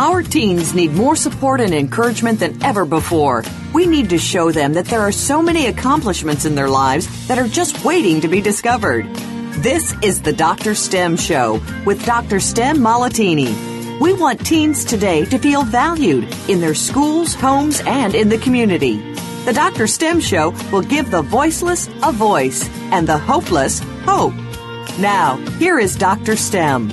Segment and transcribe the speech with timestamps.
[0.00, 3.44] Our teens need more support and encouragement than ever before.
[3.74, 7.38] We need to show them that there are so many accomplishments in their lives that
[7.38, 9.04] are just waiting to be discovered.
[9.60, 10.74] This is the Dr.
[10.74, 12.40] STEM Show with Dr.
[12.40, 14.00] STEM Malatini.
[14.00, 18.96] We want teens today to feel valued in their schools, homes, and in the community.
[19.44, 19.86] The Dr.
[19.86, 24.32] STEM Show will give the voiceless a voice and the hopeless hope.
[24.98, 26.36] Now, here is Dr.
[26.36, 26.90] STEM.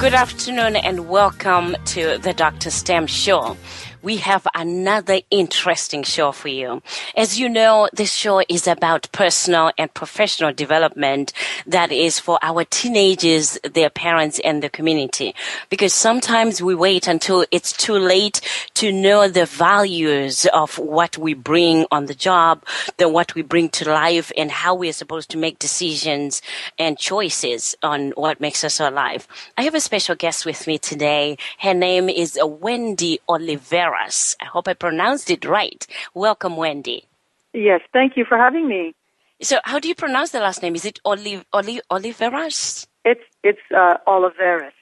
[0.00, 2.70] Good afternoon and welcome to the Dr.
[2.70, 3.58] STEM Show
[4.02, 6.82] we have another interesting show for you.
[7.16, 11.32] As you know, this show is about personal and professional development
[11.66, 15.34] that is for our teenagers, their parents, and the community.
[15.68, 18.40] Because sometimes we wait until it's too late
[18.74, 22.64] to know the values of what we bring on the job,
[22.96, 26.40] then what we bring to life, and how we are supposed to make decisions
[26.78, 29.28] and choices on what makes us alive.
[29.58, 31.36] I have a special guest with me today.
[31.58, 33.89] Her name is Wendy Oliveira.
[33.94, 35.86] I hope I pronounced it right.
[36.14, 37.04] Welcome, Wendy.
[37.52, 38.94] Yes, thank you for having me.
[39.42, 40.74] So, how do you pronounce the last name?
[40.74, 42.86] Is it Oli, Oli, Oliveras?
[43.04, 44.72] It's it's uh, Oliveras.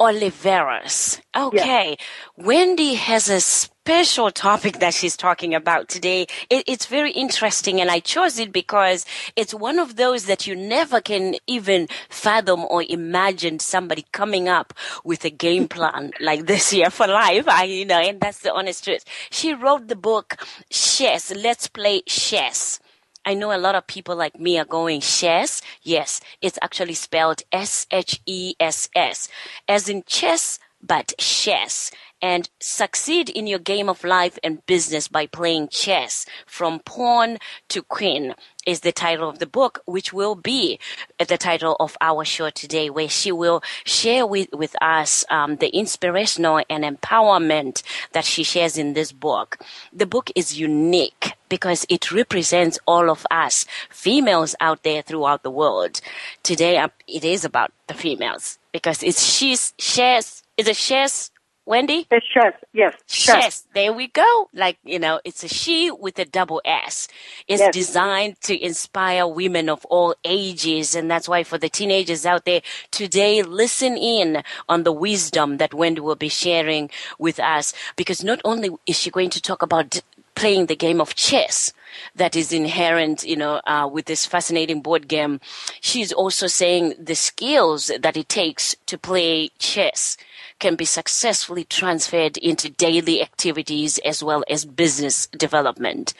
[0.00, 1.20] Oliveras.
[1.36, 1.90] Okay.
[1.90, 2.08] Yes.
[2.38, 6.26] Wendy has a special topic that she's talking about today.
[6.48, 9.04] It, it's very interesting and I chose it because
[9.36, 14.72] it's one of those that you never can even fathom or imagine somebody coming up
[15.04, 17.46] with a game plan like this here for life.
[17.46, 19.04] I, you know, and that's the honest truth.
[19.30, 20.36] She wrote the book
[20.70, 21.30] Chess.
[21.34, 22.80] Let's play chess.
[23.24, 25.60] I know a lot of people like me are going chess.
[25.82, 29.28] Yes, it's actually spelled S-H-E-S-S,
[29.68, 31.90] as in chess, but chess
[32.22, 37.38] and succeed in your game of life and business by playing chess from pawn
[37.68, 38.34] to queen
[38.66, 40.78] is the title of the book, which will be
[41.18, 45.68] the title of our show today, where she will share with, with us um, the
[45.68, 47.82] inspirational and empowerment
[48.12, 49.58] that she shares in this book.
[49.92, 55.50] The book is unique because it represents all of us females out there throughout the
[55.50, 56.00] world.
[56.42, 61.30] Today, uh, it is about the females because it's she's shares, is it shares
[61.70, 62.08] Wendy?
[62.10, 62.94] It's chess, yes.
[63.06, 63.44] Chess.
[63.44, 63.66] chess.
[63.74, 64.48] There we go.
[64.52, 67.06] Like, you know, it's a she with a double S.
[67.46, 67.72] It's yes.
[67.72, 70.96] designed to inspire women of all ages.
[70.96, 75.72] And that's why for the teenagers out there today, listen in on the wisdom that
[75.72, 77.72] Wendy will be sharing with us.
[77.94, 80.00] Because not only is she going to talk about
[80.34, 81.72] playing the game of chess,
[82.16, 85.40] that is inherent, you know, uh, with this fascinating board game.
[85.80, 90.16] She's also saying the skills that it takes to play chess
[90.60, 96.14] can be successfully transferred into daily activities as well as business development.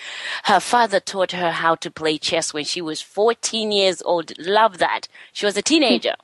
[0.45, 4.33] Her father taught her how to play chess when she was 14 years old.
[4.39, 5.06] Love that.
[5.33, 6.15] She was a teenager.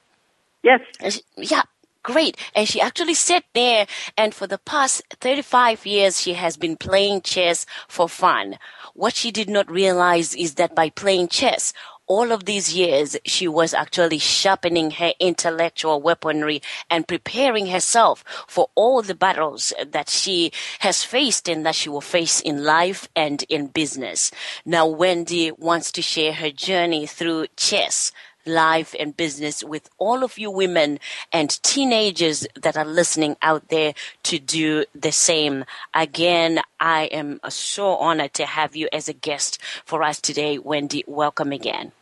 [0.62, 0.80] Yes.
[1.08, 1.62] She, yeah.
[2.02, 2.36] Great.
[2.54, 7.22] And she actually sat there and for the past 35 years, she has been playing
[7.22, 8.58] chess for fun.
[8.94, 11.72] What she did not realize is that by playing chess,
[12.06, 18.68] all of these years, she was actually sharpening her intellectual weaponry and preparing herself for
[18.74, 23.44] all the battles that she has faced and that she will face in life and
[23.48, 24.30] in business.
[24.64, 28.12] Now, Wendy wants to share her journey through chess
[28.46, 30.98] life and business with all of you women
[31.32, 33.92] and teenagers that are listening out there
[34.22, 35.64] to do the same.
[35.92, 41.02] Again, I am so honored to have you as a guest for us today, Wendy.
[41.06, 41.92] Welcome again.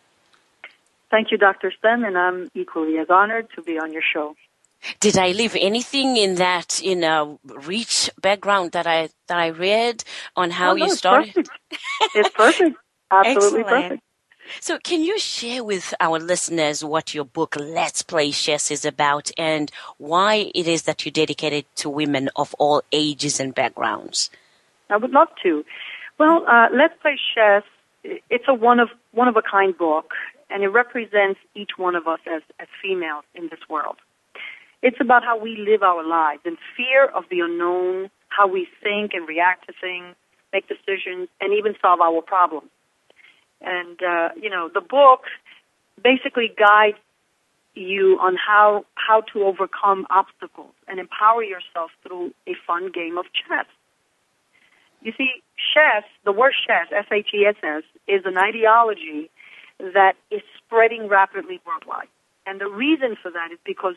[1.14, 1.72] Thank you, Dr.
[1.78, 4.34] Stem, and I'm equally as honored to be on your show.
[4.99, 10.02] Did I leave anything in that, you know, rich background that I that I read
[10.34, 11.37] on how oh, no, you started?
[11.37, 12.16] It's perfect.
[12.16, 12.76] it's perfect.
[13.12, 13.66] Absolutely Excellent.
[13.69, 14.02] perfect.
[14.58, 19.31] So, can you share with our listeners what your book Let's Play SHESS is about
[19.38, 24.31] and why it is that you dedicated it to women of all ages and backgrounds?
[24.90, 25.64] I would love to.
[26.19, 27.62] Well, uh, Let's Play SHESS.
[28.31, 30.12] It's a one of one of a kind book,
[30.50, 33.96] and it represents each one of us as as females in this world.
[34.82, 39.12] It's about how we live our lives and fear of the unknown, how we think
[39.14, 40.14] and react to things,
[40.52, 42.69] make decisions, and even solve our problems.
[43.62, 45.23] And, uh, you know, the book
[46.02, 46.99] basically guides
[47.75, 53.25] you on how, how to overcome obstacles and empower yourself through a fun game of
[53.32, 53.67] chess.
[55.02, 55.31] You see,
[55.73, 59.31] chess, the word SHESS, S-H-E-S-S, is an ideology
[59.92, 62.08] that is spreading rapidly worldwide.
[62.46, 63.94] And the reason for that is because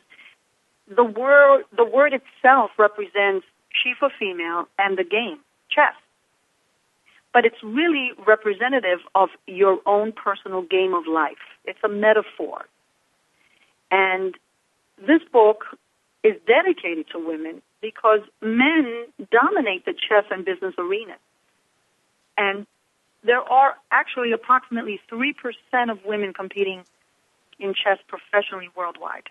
[0.88, 5.40] the word, the word itself represents she for female and the game,
[5.70, 5.94] chess.
[7.34, 11.38] But it's really representative of your own personal game of life.
[11.66, 12.66] It's a metaphor.
[13.92, 14.36] And
[14.98, 15.66] this book
[16.24, 21.16] is dedicated to women because men dominate the chess and business arena.
[22.38, 22.66] And
[23.24, 25.34] there are actually approximately 3%
[25.92, 26.84] of women competing
[27.60, 29.30] in chess professionally worldwide.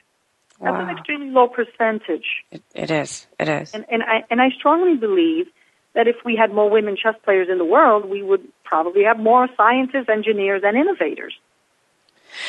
[0.59, 0.73] Wow.
[0.73, 2.44] That's an extremely low percentage.
[2.50, 3.27] It, it is.
[3.38, 3.75] It is.
[3.75, 5.47] And, and, I, and I strongly believe
[5.94, 9.19] that if we had more women chess players in the world, we would probably have
[9.19, 11.35] more scientists, engineers, and innovators.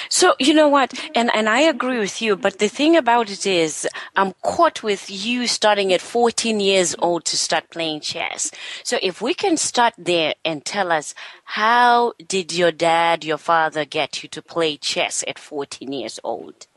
[0.09, 2.35] So you know what, and and I agree with you.
[2.35, 7.25] But the thing about it is, I'm caught with you starting at 14 years old
[7.25, 8.51] to start playing chess.
[8.83, 11.13] So if we can start there and tell us
[11.43, 16.67] how did your dad, your father, get you to play chess at 14 years old?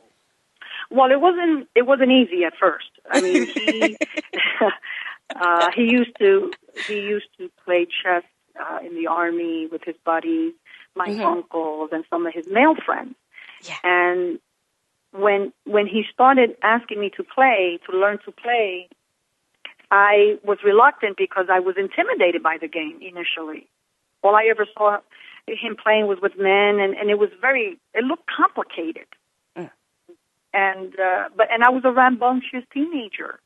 [0.91, 2.91] Well, it wasn't it wasn't easy at first.
[3.11, 3.97] I mean, he
[5.37, 6.53] uh, he used to
[6.87, 8.25] he used to play chess
[8.61, 10.53] uh, in the army with his buddies
[11.03, 11.35] my mm-hmm.
[11.35, 13.15] uncles and some of his male friends.
[13.69, 13.81] Yeah.
[13.85, 14.39] And
[15.25, 15.43] when
[15.77, 18.89] when he started asking me to play, to learn to play,
[19.91, 23.67] I was reluctant because I was intimidated by the game initially.
[24.23, 24.99] All I ever saw
[25.47, 29.09] him playing was with men, and, and it was very, it looked complicated.
[29.57, 29.71] Mm.
[30.53, 33.41] And uh, but and I was a rambunctious teenager.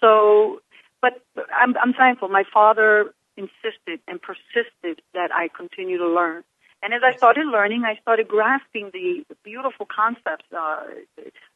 [0.00, 0.62] So,
[1.02, 1.20] but
[1.60, 2.28] I'm I'm thankful.
[2.28, 3.12] My father
[3.42, 6.42] insisted and persisted that I continue to learn.
[6.82, 10.84] And as I started learning, I started grasping the, beautiful concepts, uh,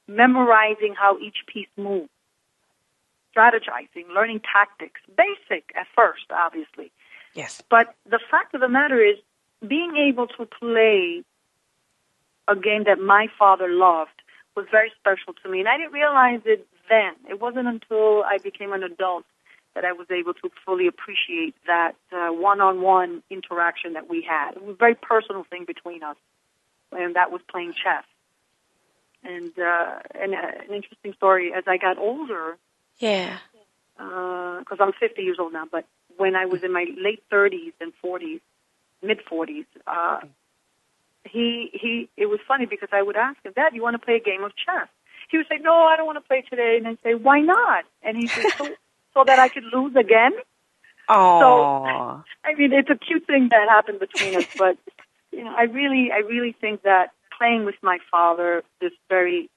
[0.06, 2.10] memorizing how each piece moved,
[3.34, 6.92] strategizing, learning tactics, basic at first, obviously.
[7.34, 7.62] Yes.
[7.70, 9.16] But the fact of the matter is,
[9.66, 11.22] being able to play
[12.48, 14.20] a game that my father loved
[14.54, 15.60] was very special to me.
[15.60, 17.14] And I didn't realize it then.
[17.28, 19.24] It wasn't until I became an adult
[19.74, 24.52] that I was able to fully appreciate that uh, one-on-one interaction that we had.
[24.52, 26.16] It was a very personal thing between us,
[26.92, 28.04] and that was playing chess.
[29.24, 30.38] And uh, and uh,
[30.68, 32.56] an interesting story as I got older.
[32.98, 33.38] Yeah.
[33.96, 35.86] Because uh, I'm 50 years old now, but
[36.16, 38.40] when I was in my late 30s and 40s,
[39.02, 40.20] mid 40s, uh,
[41.24, 42.08] he he.
[42.16, 44.44] It was funny because I would ask him, Dad, you want to play a game
[44.44, 44.88] of chess?
[45.30, 46.76] He would say, No, I don't want to play today.
[46.76, 47.84] And I'd say, Why not?
[48.02, 48.68] And he said, so
[49.14, 50.32] so that I could lose again.
[51.08, 51.40] Oh.
[51.40, 54.76] So, I mean, it's a cute thing that happened between us, but
[55.32, 59.50] you know, I really, I really think that playing with my father, this very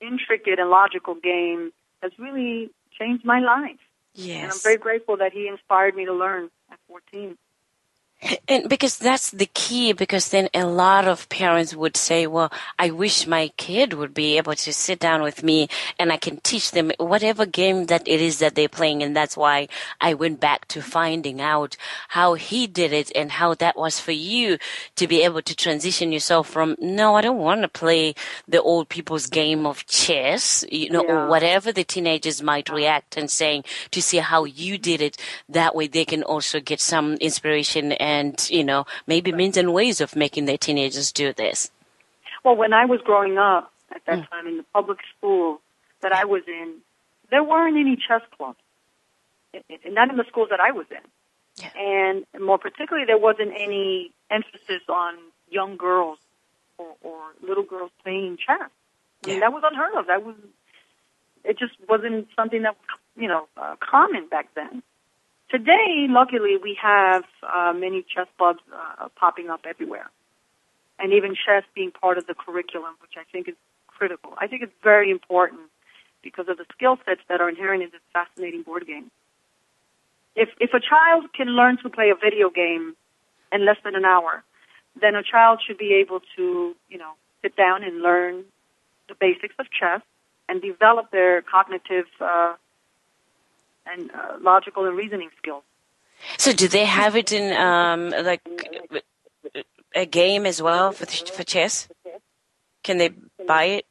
[0.00, 1.72] intricate and logical game,
[2.02, 3.78] has really changed my life.
[4.14, 4.42] Yes.
[4.42, 7.36] And I'm very grateful that he inspired me to learn at 14.
[8.48, 12.90] And because that's the key, because then a lot of parents would say, well, I
[12.90, 15.68] wish my kid would be able to sit down with me
[15.98, 19.02] and I can teach them whatever game that it is that they're playing.
[19.02, 19.68] And that's why
[20.00, 21.76] I went back to finding out
[22.08, 24.56] how he did it and how that was for you
[24.96, 28.14] to be able to transition yourself from, no, I don't want to play
[28.48, 31.12] the old people's game of chess, you know, yeah.
[31.12, 35.18] or whatever the teenagers might react and saying to see how you did it.
[35.48, 38.13] That way they can also get some inspiration and,
[38.48, 41.70] you know, maybe means and ways of making their teenagers do this?
[42.44, 44.30] Well, when I was growing up at that mm.
[44.30, 45.60] time in the public school
[46.02, 46.76] that I was in,
[47.30, 48.58] there weren't any chess clubs.
[49.86, 51.04] Not in the schools that I was in.
[51.56, 51.70] Yeah.
[51.78, 55.14] And more particularly, there wasn't any emphasis on
[55.48, 56.18] young girls
[56.78, 58.58] or, or little girls playing chess.
[58.58, 58.68] I
[59.26, 59.32] yeah.
[59.34, 60.06] mean, that was unheard of.
[60.08, 60.34] That was,
[61.44, 64.82] it just wasn't something that, was, you know, uh, common back then.
[65.50, 70.10] Today, luckily, we have uh, many chess clubs uh, popping up everywhere,
[70.98, 73.54] and even chess being part of the curriculum, which I think is
[73.86, 74.34] critical.
[74.38, 75.62] I think it's very important
[76.22, 79.10] because of the skill sets that are inherent in this fascinating board game.
[80.34, 82.96] If if a child can learn to play a video game
[83.52, 84.42] in less than an hour,
[85.00, 88.44] then a child should be able to, you know, sit down and learn
[89.08, 90.00] the basics of chess
[90.48, 92.54] and develop their cognitive uh,
[93.86, 95.62] and uh, logical and reasoning skills.
[96.38, 98.40] So, do they have it in um, like
[99.94, 101.88] a game as well for for chess?
[102.82, 103.10] Can they
[103.46, 103.86] buy it?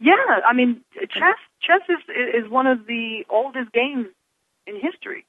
[0.00, 0.14] Yeah,
[0.46, 4.06] I mean, chess chess is is one of the oldest games
[4.66, 5.26] in history,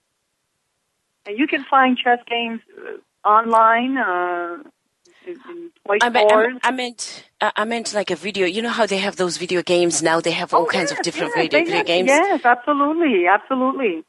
[1.25, 3.97] and you can find chess games uh, online.
[3.97, 4.63] Uh,
[6.01, 8.45] I, meant, I, meant, I meant like a video.
[8.45, 10.21] You know how they have those video games now?
[10.21, 12.07] They have all oh, kinds yes, of different yes, video, video have, games.
[12.07, 14.03] Yes, absolutely, absolutely,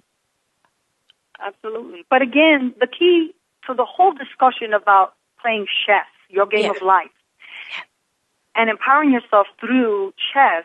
[1.44, 2.04] absolutely.
[2.08, 3.34] But again, the key
[3.66, 6.70] to the whole discussion about playing chess, your game Yeah.
[6.70, 7.10] of life,
[8.54, 10.64] and empowering yourself through chess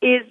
[0.00, 0.22] is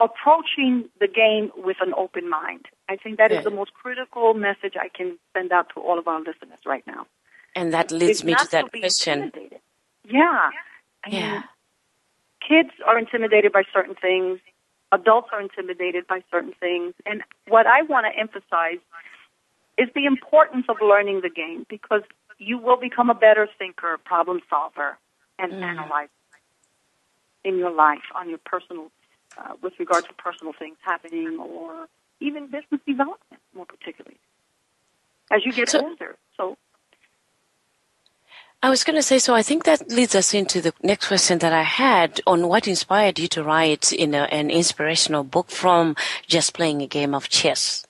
[0.00, 2.66] approaching the game with an open mind.
[2.88, 3.42] I think that is Yeah.
[3.42, 7.06] the most critical message I can send out to all of our listeners right now.
[7.54, 9.32] And that leads It's me to that question.
[10.04, 10.50] Yeah.
[11.04, 11.32] I Yeah.
[11.32, 11.44] mean,
[12.46, 14.40] kids are intimidated by certain things.
[14.92, 16.94] Adults are intimidated by certain things.
[17.06, 18.78] And what I want to emphasize
[19.78, 22.02] is the importance of learning the game because
[22.38, 24.98] you will become a better thinker, problem solver,
[25.38, 25.62] and Mm.
[25.62, 26.10] analyzer
[27.44, 28.90] in your life on your personal,
[29.36, 31.88] uh, with regard to personal things happening or
[32.20, 34.18] even business development more particularly
[35.30, 36.16] as you get So- older.
[36.36, 36.56] So
[38.64, 41.38] I was going to say, so I think that leads us into the next question
[41.40, 45.96] that I had on what inspired you to write in a, an inspirational book from
[46.26, 47.86] just playing a game of chess.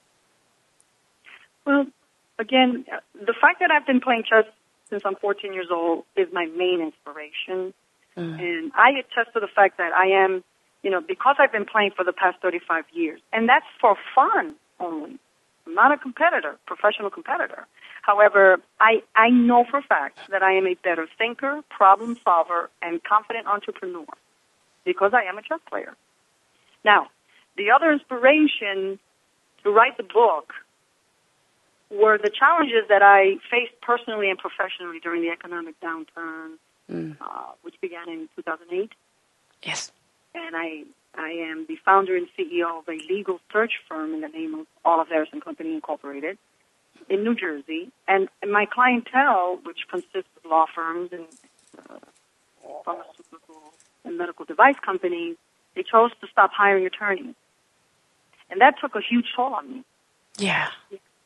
[1.64, 1.86] Well,
[2.40, 4.46] again, the fact that I've been playing chess
[4.90, 7.72] since I'm 14 years old is my main inspiration.
[8.16, 8.40] Mm.
[8.40, 10.42] And I attest to the fact that I am,
[10.82, 14.56] you know, because I've been playing for the past 35 years, and that's for fun
[14.80, 15.20] only.
[15.68, 17.68] I'm not a competitor, professional competitor.
[18.04, 22.68] However, I, I know for a fact that I am a better thinker, problem solver,
[22.82, 24.04] and confident entrepreneur
[24.84, 25.94] because I am a chess player.
[26.84, 27.06] Now,
[27.56, 28.98] the other inspiration
[29.62, 30.52] to write the book
[31.90, 36.58] were the challenges that I faced personally and professionally during the economic downturn,
[36.90, 38.92] uh, which began in 2008.
[39.62, 39.92] Yes.
[40.34, 40.82] And I,
[41.14, 44.66] I am the founder and CEO of a legal search firm in the name of
[44.84, 46.36] Oliveras and Company Incorporated
[47.08, 47.90] in New Jersey.
[48.08, 51.26] And my clientele, which consists of law firms and
[51.78, 51.98] uh,
[52.84, 53.72] pharmaceutical
[54.04, 55.36] and medical device companies,
[55.74, 57.34] they chose to stop hiring attorneys.
[58.50, 59.84] And that took a huge toll on me.
[60.38, 60.68] Yeah.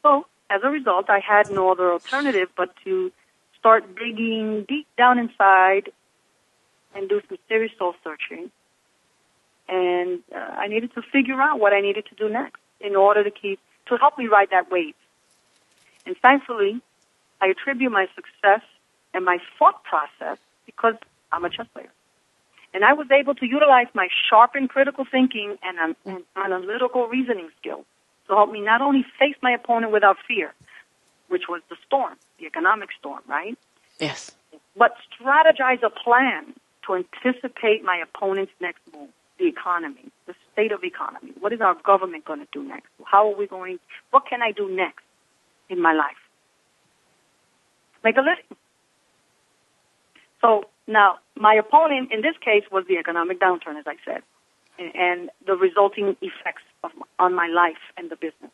[0.02, 3.12] So, as a result, I had no other alternative but to
[3.58, 5.90] start digging deep down inside
[6.94, 8.50] and do some serious soul searching.
[9.68, 13.22] And uh, I needed to figure out what I needed to do next in order
[13.22, 14.94] to keep, to help me ride that wave.
[16.08, 16.80] And thankfully,
[17.42, 18.62] I attribute my success
[19.12, 20.94] and my thought process because
[21.30, 21.92] I'm a chess player.
[22.72, 27.50] And I was able to utilize my sharpened critical thinking and um, and analytical reasoning
[27.60, 27.84] skills
[28.26, 30.54] to help me not only face my opponent without fear,
[31.28, 33.58] which was the storm, the economic storm, right?
[34.00, 34.30] Yes.
[34.76, 36.54] But strategize a plan
[36.86, 41.32] to anticipate my opponent's next move, the economy, the state of economy.
[41.40, 42.88] What is our government going to do next?
[43.04, 43.78] How are we going,
[44.10, 45.04] what can I do next
[45.68, 46.16] in my life?
[48.04, 48.56] Make a living.
[50.40, 54.22] So now, my opponent in this case was the economic downturn, as I said,
[54.78, 58.52] and- the resulting effects of, on my life and the business.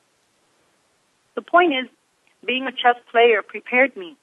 [1.35, 1.89] The point is,
[2.45, 4.17] being a chess player prepared me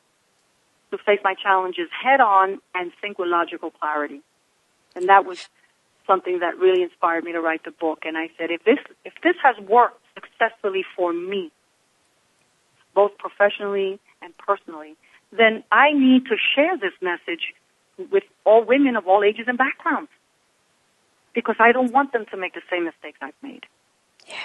[0.92, 4.22] to face my challenges head on and think with logical clarity.
[4.96, 5.50] And that was
[6.06, 8.00] something that really inspired me to write the book.
[8.04, 11.52] And I said, if this, if this has worked successfully for me,
[12.94, 14.96] both professionally and personally,
[15.32, 17.54] then I need to share this message
[18.12, 20.10] with all women of all ages and backgrounds.
[21.34, 23.66] Because I don't want them to make the same mistakes I've made.
[24.28, 24.36] Yeah.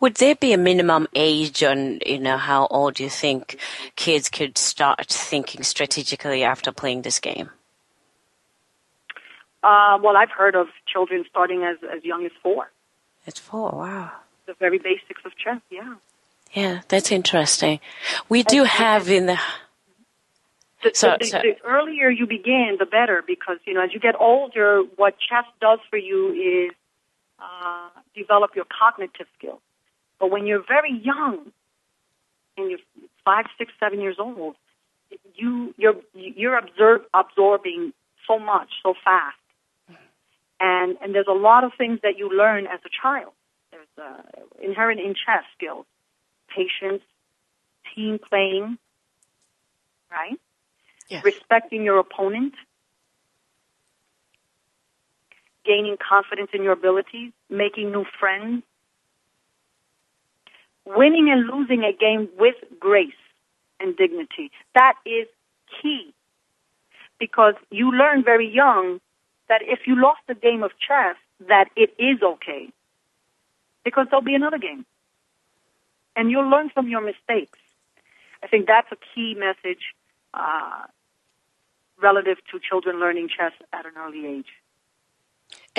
[0.00, 3.58] Would there be a minimum age on, you know, how old you think
[3.94, 7.50] kids could start thinking strategically after playing this game?
[9.62, 12.70] Uh, well, I've heard of children starting as, as young as four.
[13.26, 13.70] It's four.
[13.70, 14.12] Wow.
[14.46, 15.94] The very basics of chess, yeah.
[16.56, 17.80] Yeah, that's interesting.
[18.30, 19.38] We do have in the
[20.82, 24.00] The, So- the, so- the earlier you begin, the better, because you know as you
[24.00, 26.74] get older, what chess does for you is
[27.38, 29.60] uh, develop your cognitive skills.
[30.18, 31.52] But when you're very young,
[32.56, 32.78] and you're
[33.22, 34.56] five, six, seven years old,
[35.34, 37.92] you you're you're absorb, absorbing
[38.26, 39.36] so much so fast,
[40.58, 43.32] and and there's a lot of things that you learn as a child.
[43.72, 44.22] There's uh,
[44.62, 45.84] inherent in chess skills,
[46.56, 47.02] patience,
[47.94, 48.78] team playing,
[50.10, 50.38] right?
[51.08, 51.24] Yes.
[51.24, 52.54] respecting your opponent,
[55.64, 58.64] gaining confidence in your abilities, making new friends,
[60.84, 63.12] winning and losing a game with grace
[63.80, 64.50] and dignity.
[64.74, 65.26] That is
[65.80, 66.12] key
[67.18, 69.00] because you learn very young
[69.48, 71.16] that if you lost a game of chess,
[71.48, 72.68] that it is okay.
[73.84, 74.84] Because there'll be another game.
[76.16, 77.58] And you'll learn from your mistakes.
[78.42, 79.94] I think that's a key message
[80.34, 80.84] uh,
[82.02, 84.48] relative to children learning chess at an early age.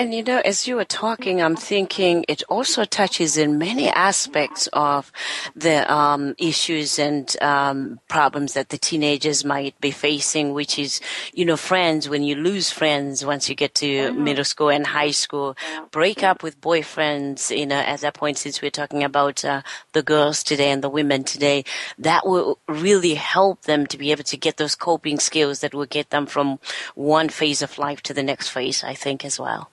[0.00, 4.68] And you know, as you were talking, I'm thinking it also touches in many aspects
[4.72, 5.10] of
[5.56, 11.00] the um, issues and um, problems that the teenagers might be facing, which is,
[11.34, 12.08] you know, friends.
[12.08, 14.22] When you lose friends once you get to mm-hmm.
[14.22, 15.56] middle school and high school,
[15.90, 17.50] break up with boyfriends.
[17.50, 19.62] You know, at that point, since we're talking about uh,
[19.94, 21.64] the girls today and the women today,
[21.98, 25.86] that will really help them to be able to get those coping skills that will
[25.86, 26.60] get them from
[26.94, 28.84] one phase of life to the next phase.
[28.84, 29.70] I think as well.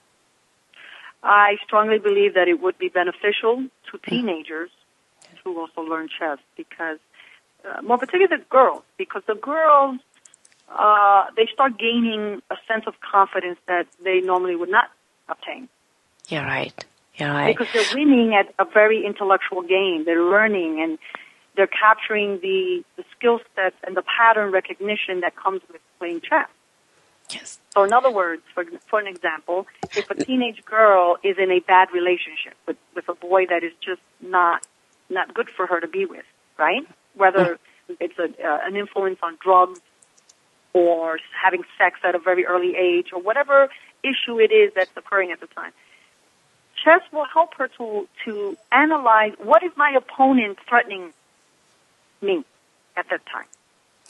[1.25, 4.69] I strongly believe that it would be beneficial to teenagers
[5.43, 6.99] to also learn chess because,
[7.67, 9.99] uh, more particularly the girls, because the girls,
[10.69, 14.91] uh, they start gaining a sense of confidence that they normally would not
[15.27, 15.67] obtain.
[16.29, 16.85] You're right.
[17.15, 17.57] You're right.
[17.57, 20.05] Because they're winning at a very intellectual game.
[20.05, 20.99] They're learning and
[21.55, 26.49] they're capturing the, the skill sets and the pattern recognition that comes with playing chess.
[27.31, 27.59] Yes.
[27.73, 31.59] So in other words, for, for an example, if a teenage girl is in a
[31.59, 34.65] bad relationship with, with a boy that is just not,
[35.09, 36.25] not good for her to be with,
[36.57, 36.83] right?
[37.15, 37.57] Whether
[37.99, 39.79] it's a, uh, an influence on drugs
[40.73, 43.69] or having sex at a very early age or whatever
[44.03, 45.71] issue it is that's occurring at the time.
[46.83, 51.13] Chess will help her to, to analyze what is my opponent threatening
[52.21, 52.43] me
[52.95, 53.45] at that time.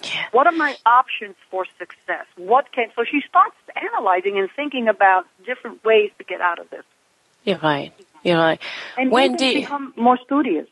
[0.04, 0.25] Yeah.
[0.32, 2.25] What are my options for success?
[2.36, 6.70] What can so she starts analyzing and thinking about different ways to get out of
[6.70, 6.84] this.
[7.44, 7.94] You're right.
[8.24, 8.60] You're right.
[8.98, 10.68] And Wendy become more studious.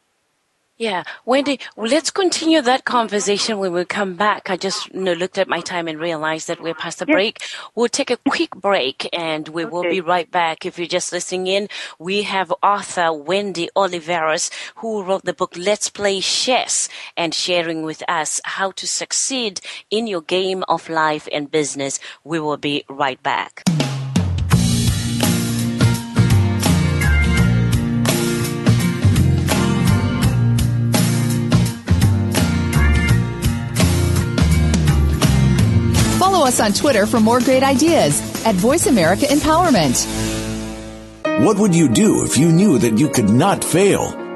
[0.76, 4.50] Yeah, Wendy, let's continue that conversation when we come back.
[4.50, 7.14] I just you know, looked at my time and realized that we're past the Yes.
[7.14, 7.44] break.
[7.76, 10.66] We'll take a quick break and we will be right back.
[10.66, 11.68] If you're just listening in,
[12.00, 18.02] we have author Wendy Oliveras who wrote the book Let's Play SHESS and sharing with
[18.10, 22.00] us how to succeed in your game of life and business.
[22.24, 23.64] We will be right back.
[36.44, 39.96] Follow us on Twitter for more great ideas at Voice America Empowerment.
[41.46, 44.23] What would you do if you knew that you could not fail?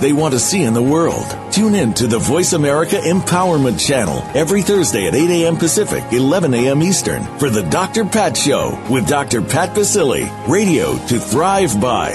[0.00, 1.36] they want to see in the world.
[1.52, 5.56] Tune in to the Voice America Empowerment Channel every Thursday at 8 a.m.
[5.56, 6.82] Pacific, 11 a.m.
[6.82, 8.04] Eastern for the Dr.
[8.04, 9.42] Pat Show with Dr.
[9.42, 10.28] Pat Baccili.
[10.48, 12.10] Radio to thrive by.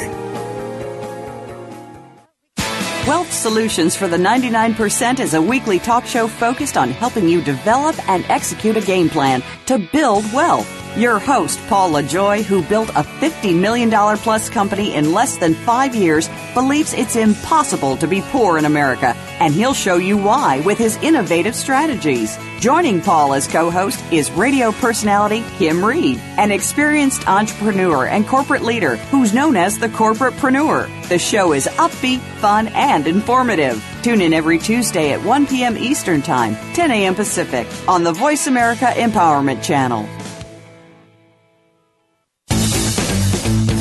[3.07, 7.95] Wealth Solutions for the 99% is a weekly talk show focused on helping you develop
[8.09, 10.84] and execute a game plan to build wealth.
[10.97, 15.93] Your host, Paul LaJoy, who built a $50 million plus company in less than five
[15.93, 20.77] years, believes it's impossible to be poor in America, and he'll show you why with
[20.77, 22.37] his innovative strategies.
[22.61, 28.95] Joining Paul as co-host is radio personality Kim Reed, an experienced entrepreneur and corporate leader
[28.95, 31.09] who's known as the corporatepreneur.
[31.09, 33.83] The show is upbeat, fun, and informative.
[34.01, 35.77] Tune in every Tuesday at 1 p.m.
[35.77, 37.15] Eastern Time, 10 a.m.
[37.15, 40.07] Pacific on the Voice America Empowerment Channel.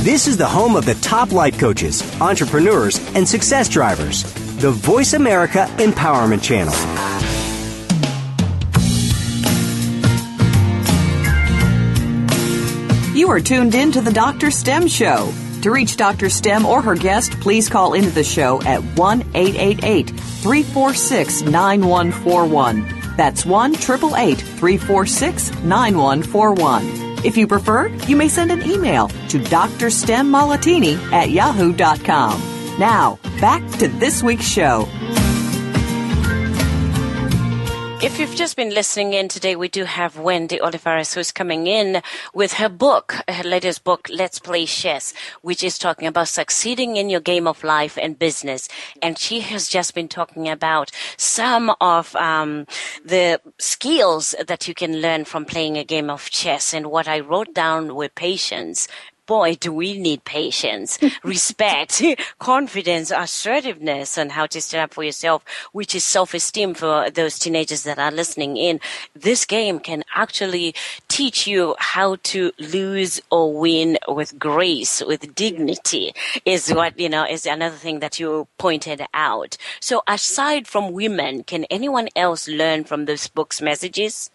[0.05, 4.23] This is the home of the top life coaches, entrepreneurs, and success drivers.
[4.61, 6.75] The Voice America Empowerment Channel.
[13.17, 14.51] You are tuned in to the Dr.
[14.51, 15.33] STEM Show.
[15.63, 16.29] To reach Dr.
[16.29, 23.17] STEM or her guest, please call into the show at 1 888 346 9141.
[23.17, 27.04] That's 1 888 346 9141.
[27.25, 32.41] If you prefer, you may send an email to drstemmalattini at yahoo.com.
[32.79, 34.87] Now, back to this week's show.
[38.05, 42.03] If you've just been listening in today, we do have Wendy Oliveras who's coming in
[42.35, 47.09] with her book, her latest book, Let's Play SHESS, which is talking about succeeding in
[47.09, 48.69] your game of life and business.
[49.01, 52.67] And she has just been talking about some of um,
[53.03, 56.75] the skills that you can learn from playing a game of chess.
[56.75, 58.87] And what I wrote down were patience,
[59.27, 62.03] boy, do we need patience, respect,
[62.39, 67.85] confidence, assertiveness, and how to stand up for yourself, which is self-esteem for those teenagers
[67.85, 68.81] that are listening in.
[69.15, 70.75] This game can actually
[71.09, 77.25] teach you how to lose or win with grace, with dignity, is what, you know,
[77.25, 79.57] is another thing that you pointed out.
[79.81, 84.31] So aside from women, can anyone else learn from this book's messages?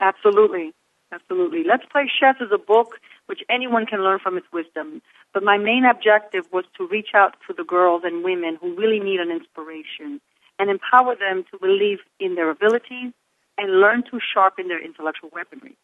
[0.00, 0.72] Absolutely.
[1.12, 1.62] Absolutely.
[1.64, 5.02] Let's Play SHESS is a book which anyone can learn from its wisdom.
[5.32, 9.00] But my main objective was to reach out to the girls and women who really
[9.00, 10.20] need an inspiration
[10.58, 13.12] and empower them to believe in their abilities
[13.58, 15.76] and learn to sharpen their intellectual weaponry.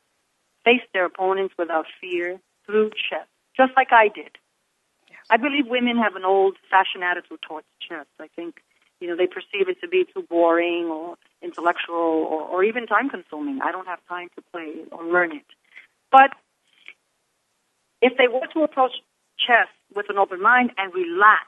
[0.65, 3.27] Face their opponents without fear through chess,
[3.57, 4.37] just like I did.
[5.09, 5.19] Yes.
[5.31, 8.07] I believe women have an old fashioned attitude towards chess.
[8.21, 8.63] I think,
[9.01, 13.09] you know, they perceive it to be too boring or intellectual or, or even time
[13.09, 13.61] consuming.
[13.63, 15.47] I don't have time to play or learn it.
[16.13, 16.31] But
[18.03, 18.93] if they were to approach
[19.39, 21.47] chess with an open mind and relax,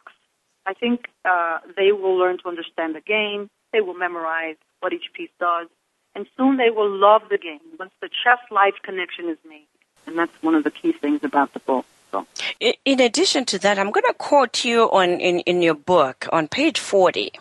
[0.66, 3.50] I think uh, they will learn to understand the game.
[3.72, 5.68] They will memorize what each piece does,
[6.14, 9.66] and soon they will love the game once the chess-life connection is made.
[10.06, 11.86] And that's one of the key things about the book.
[12.10, 12.26] So.
[12.84, 16.46] In addition to that, I'm going to quote you on in, in your book on
[16.46, 17.32] page 40,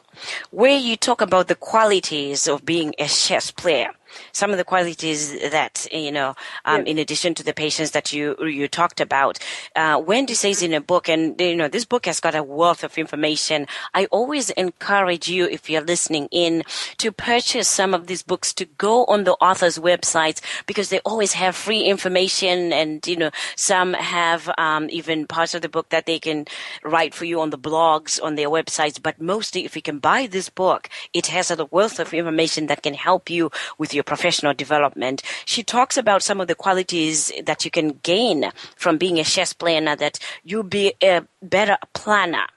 [0.52, 3.92] where you talk about the qualities of being a chess player
[4.32, 8.36] some of the qualities that you know, um, in addition to the patients that you
[8.46, 9.40] you talked about.
[9.76, 12.84] Uh, Wendy says in a book, and you know, this book has got a wealth
[12.84, 13.68] of information.
[13.94, 16.64] I always encourage you, if you're listening in,
[16.98, 21.34] to purchase some of these books to go on the author's websites because they always
[21.34, 26.06] have free information, and you know, some have um, even parts of the book that
[26.06, 26.46] they can
[26.84, 29.02] write for you on the blogs on their websites.
[29.02, 32.84] But mostly, if you can buy this book, it has a wealth of information that
[32.84, 35.22] can help you with your your professional development.
[35.46, 39.54] She talks about some of the qualities that you can gain from being a chess
[39.54, 42.48] player that you'll be a better planner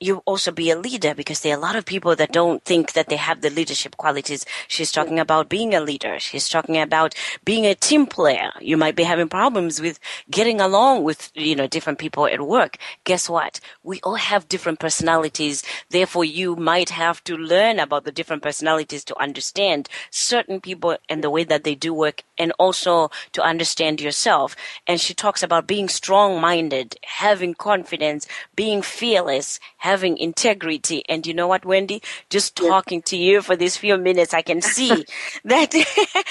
[0.00, 2.92] you also be a leader because there are a lot of people that don't think
[2.92, 4.46] that they have the leadership qualities.
[4.68, 6.18] She's talking about being a leader.
[6.20, 8.52] She's talking about being a team player.
[8.60, 9.98] You might be having problems with
[10.30, 12.76] getting along with, you know, different people at work.
[13.04, 13.58] Guess what?
[13.82, 15.64] We all have different personalities.
[15.90, 21.24] Therefore, you might have to learn about the different personalities to understand certain people and
[21.24, 24.54] the way that they do work and also to understand yourself.
[24.86, 29.58] And she talks about being strong minded, having confidence, being fearless,
[29.96, 31.02] integrity.
[31.08, 32.02] And you know what, Wendy?
[32.30, 35.04] Just talking to you for these few minutes, I can see
[35.44, 35.74] that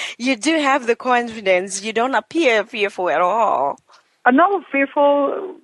[0.18, 1.82] you do have the confidence.
[1.82, 3.78] You don't appear fearful at all.
[4.24, 5.56] I'm not fearful.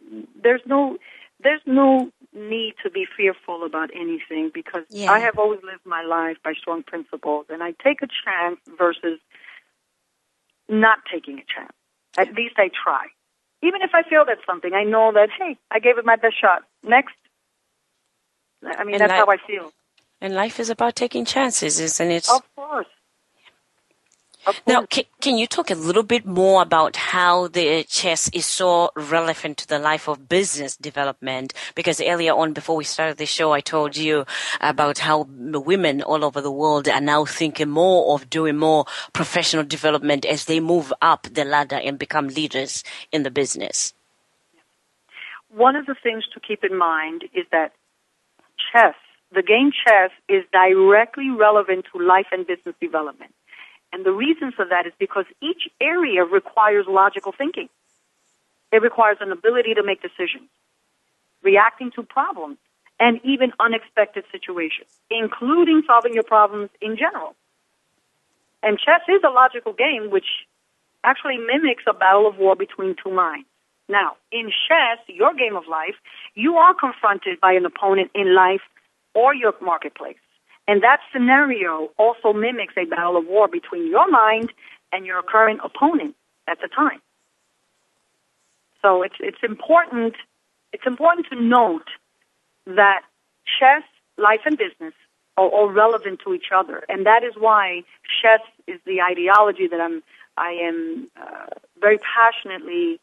[0.42, 0.96] There's no,
[1.42, 5.10] there's no need to be fearful about anything because yeah.
[5.10, 9.20] I have always lived my life by strong principles and I take a chance versus
[10.68, 11.72] not taking a chance.
[12.16, 13.06] At least I try.
[13.62, 16.40] Even if I failed at something, I know that, hey, I gave it my best
[16.40, 16.62] shot.
[16.82, 17.14] Next,
[18.66, 19.72] I mean, and that's how I feel.
[20.20, 22.28] And life is about taking chances, isn't it?
[22.30, 22.86] Of course.
[24.66, 28.90] Now, can, can, you talk a little bit more about how the chess is so
[28.94, 31.54] relevant to the life of business development?
[31.74, 34.26] Because earlier on, before we started the show, I told you
[34.60, 39.64] about how women all over the world are now thinking more of doing more professional
[39.64, 43.94] development as they move up the ladder and become leaders in the business.
[45.48, 47.72] One of the things to keep in mind is that
[48.74, 48.94] chess,
[49.32, 53.32] the game chess, is directly relevant to life and business development.
[53.92, 57.68] And the reason for that is because each area requires logical thinking.
[58.72, 60.48] It requires an ability to make decisions,
[61.42, 62.58] reacting to problems,
[62.98, 67.34] and even unexpected situations, including solving your problems in general.
[68.62, 70.26] And chess is a logical game which
[71.04, 73.46] actually mimics a battle of war between two minds.
[73.88, 75.94] Now, in chess, your game of life,
[76.34, 78.62] you are confronted by an opponent in life
[79.14, 80.16] or your marketplace.
[80.66, 84.52] And that scenario also mimics a battle of war between your mind
[84.92, 86.14] and your current opponent
[86.48, 87.00] at the time.
[88.80, 90.14] So it's, it's important,
[90.72, 91.88] it's important to note
[92.66, 93.02] that
[93.58, 93.82] chess,
[94.16, 94.94] life, and business
[95.36, 96.84] are all relevant to each other.
[96.88, 97.82] And that is why
[98.22, 100.02] SHESS is the ideology that I'm,
[100.36, 101.46] I am uh,
[101.80, 103.00] very passionately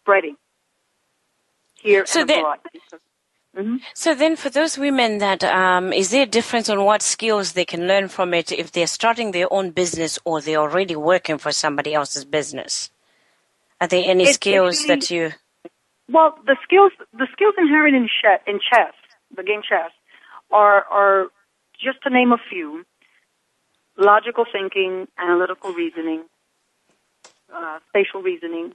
[0.00, 0.36] spreading
[1.82, 2.58] here so and abroad.
[3.56, 3.76] Mm-hmm.
[3.94, 7.64] So then, for those women that um, is there a difference on what skills they
[7.64, 11.50] can learn from it if they're starting their own business or they're already working for
[11.50, 12.90] somebody else's business?
[13.80, 15.32] Are there any It's skills actually- that you?
[16.08, 18.94] Well, the skills the skills inherent in chess, in chess,
[19.36, 19.92] the game chess,
[20.50, 21.26] are are
[21.78, 22.84] just to name a few:
[23.96, 26.24] logical thinking, analytical reasoning,
[27.54, 28.74] uh, spatial reasoning,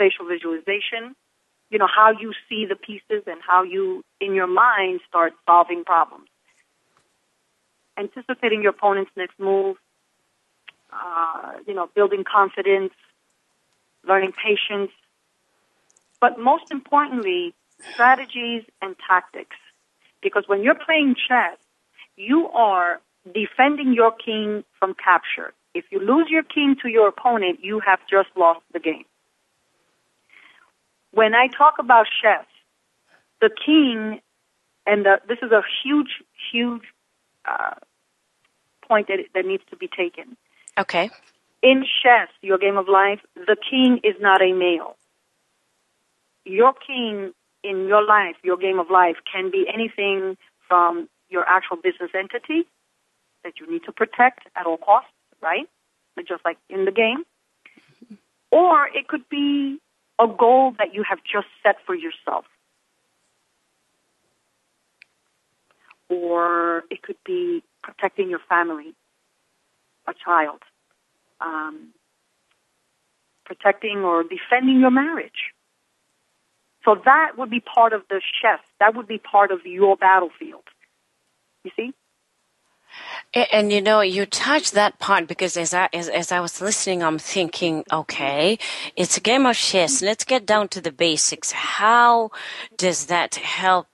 [0.00, 1.14] spatial visualization.
[1.70, 5.84] You know how you see the pieces and how you, in your mind, start solving
[5.84, 6.28] problems.
[7.98, 9.76] Anticipating your opponent's next move.
[10.92, 12.92] Uh, you know, building confidence,
[14.08, 14.90] learning patience,
[16.20, 17.54] but most importantly,
[17.92, 19.56] strategies and tactics.
[20.20, 21.58] Because when you're playing chess,
[22.16, 25.54] you are defending your king from capture.
[25.74, 29.04] If you lose your king to your opponent, you have just lost the game.
[31.12, 32.46] When I talk about chess,
[33.40, 34.20] the king,
[34.86, 36.82] and the, this is a huge, huge
[37.44, 37.74] uh,
[38.86, 40.36] point that, that needs to be taken.
[40.78, 41.10] Okay.
[41.62, 44.96] In chess, your game of life, the king is not a male
[46.44, 51.76] your king in your life, your game of life, can be anything from your actual
[51.76, 52.66] business entity
[53.44, 55.10] that you need to protect at all costs,
[55.42, 55.68] right?
[56.28, 57.24] Just like in the game.
[58.50, 59.78] Or it could be
[60.20, 62.44] a goal that you have just set for yourself.
[66.08, 68.94] Or it could be protecting your family,
[70.06, 70.60] a child,
[71.40, 71.88] um,
[73.46, 75.52] protecting or defending your marriage.
[76.84, 78.60] So that would be part of the chess.
[78.78, 80.64] That would be part of your battlefield.
[81.64, 81.92] You see?
[83.32, 86.60] And, and, you know, you touch that part because as I as, as I was
[86.60, 88.58] listening, I'm thinking, okay,
[88.96, 90.02] it's a game of chess.
[90.02, 91.52] Let's get down to the basics.
[91.52, 92.30] How
[92.76, 93.86] does that help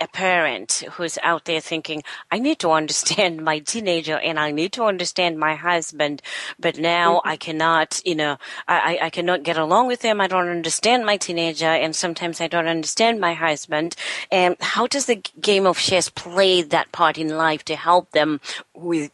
[0.00, 4.72] a parent who's out there thinking, I need to understand my teenager and I need
[4.74, 6.22] to understand my husband,
[6.58, 7.28] but now Mm-hmm.
[7.28, 8.36] I cannot, you know,
[8.68, 10.20] I, I cannot get along with him.
[10.20, 13.96] I don't understand my teenager and sometimes I don't understand my husband.
[14.30, 18.40] And how does the game of chess play that part in life to help them
[18.82, 19.10] with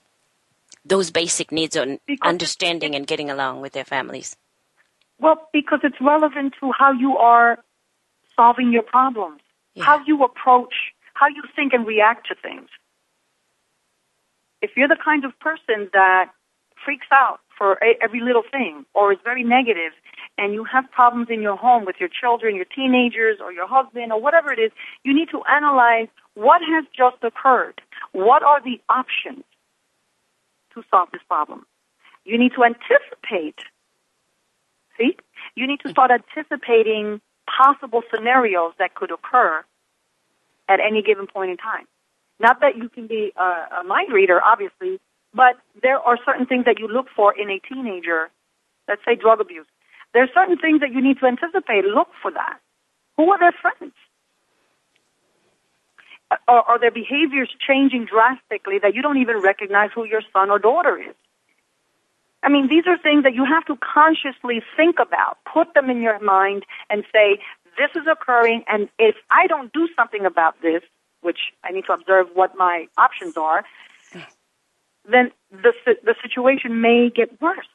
[0.85, 4.37] those basic needs on Because understanding and getting along with their families?
[5.21, 7.59] Well, because it's relevant to how you are
[8.37, 9.41] solving your problems,
[9.75, 9.85] Yeah.
[9.85, 10.75] how you approach,
[11.15, 12.69] how you think and react to things.
[14.63, 16.31] If you're the kind of person that
[16.85, 19.93] freaks out for every little thing or is very negative
[20.37, 24.13] and you have problems in your home with your children, your teenagers, or your husband,
[24.13, 24.71] or whatever it is,
[25.03, 27.81] you need to analyze what has just occurred.
[28.13, 29.45] What are the options
[30.83, 31.67] to solve this problem?
[32.25, 33.59] You need to anticipate.
[34.97, 35.17] See?
[35.55, 39.65] You need to start anticipating possible scenarios that could occur
[40.69, 41.87] at any given point in time.
[42.41, 45.01] Not that you can be a, a mind reader, obviously,
[45.35, 48.31] but there are certain things that you look for in a teenager.
[48.87, 49.67] Let's say drug abuse.
[50.15, 51.85] There are certain things that you need to anticipate.
[51.85, 52.59] Look for that.
[53.17, 53.95] Who are their friends?
[56.31, 60.59] Are, are their behaviors changing drastically that you don't even recognize who your son or
[60.59, 61.15] daughter is?
[62.43, 66.03] I mean, these are things that you have to consciously think about, put them in
[66.03, 67.41] your mind, and say,
[67.77, 70.83] this is occurring, and if I don't do something about this,
[71.21, 73.65] which I need to observe what my options are,
[75.11, 75.73] then the,
[76.05, 77.67] the situation may get worse.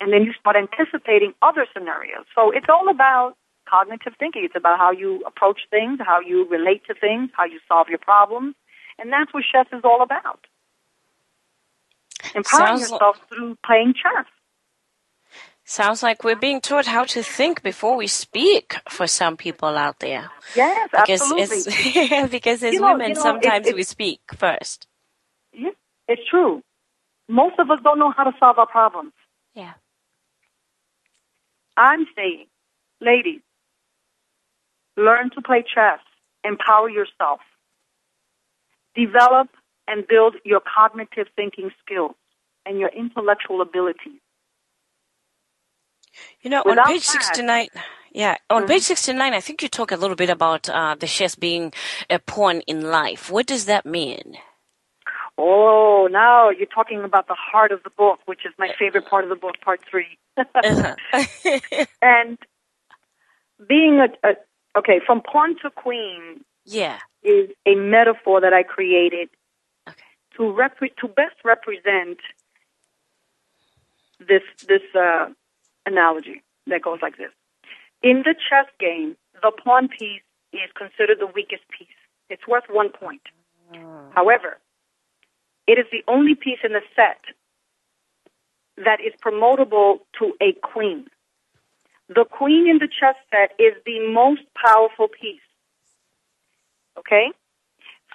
[0.00, 2.24] And then you start anticipating other scenarios.
[2.34, 3.36] So it's all about
[3.68, 4.44] cognitive thinking.
[4.44, 7.98] It's about how you approach things, how you relate to things, how you solve your
[7.98, 8.54] problems.
[8.98, 10.46] And that's what chess is all about.
[12.34, 14.26] Empowering Sounds- yourself through playing chess.
[15.64, 19.98] Sounds like we're being taught how to think before we speak for some people out
[19.98, 20.30] there.
[20.56, 22.26] Yes, Because absolutely.
[22.38, 24.88] because as You know- women, you know, sometimes it- it- we speak first.
[25.52, 25.70] Yeah,
[26.08, 26.62] it's true.
[27.28, 29.12] Most of us don't know how to solve our problems.
[29.54, 29.74] Yeah.
[31.76, 32.46] I'm saying,
[33.00, 33.42] ladies,
[34.98, 36.00] learn to play chess,
[36.44, 37.40] empower yourself,
[38.94, 39.48] develop
[39.86, 42.14] and build your cognitive thinking skills
[42.66, 44.20] and your intellectual abilities.
[46.42, 47.68] You know, Without on page that- 69,
[48.12, 51.34] yeah, on page 69, I think you talk a little bit about uh, the chess
[51.34, 51.72] being
[52.10, 53.30] a pawn in life.
[53.30, 54.36] What does that mean?
[55.36, 59.22] Oh, now you're talking about the heart of the book, which is my favorite part
[59.22, 60.18] of the book, part three.
[60.36, 60.96] Uh-huh.
[62.02, 62.38] and
[63.68, 64.34] being a, a
[64.76, 66.98] okay, from pawn to queen yeah.
[67.22, 69.28] is a metaphor that I created
[69.88, 70.04] Okay.
[70.36, 72.18] to repre- to best represent
[74.20, 75.28] this this uh,
[75.86, 77.30] analogy that goes like this.
[78.02, 81.88] In the chess game, the pawn piece is considered the weakest piece.
[82.30, 83.22] It's worth one point.
[84.14, 84.58] However,
[85.66, 87.20] it is the only piece in the set
[88.84, 91.06] that is promotable to a queen.
[92.08, 95.40] The queen in the chess set is the most powerful piece.
[96.98, 97.30] Okay?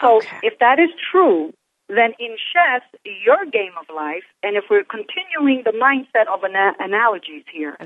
[0.02, 0.40] So Okay.
[0.42, 1.54] if that is true,
[1.90, 6.76] then in chess, your game of life, and if we're continuing the mindset of ana-
[6.80, 7.78] analogies here,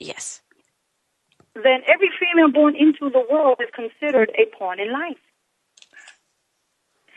[0.00, 0.42] Yes.
[1.54, 5.18] then every female born into the world is considered a pawn in life.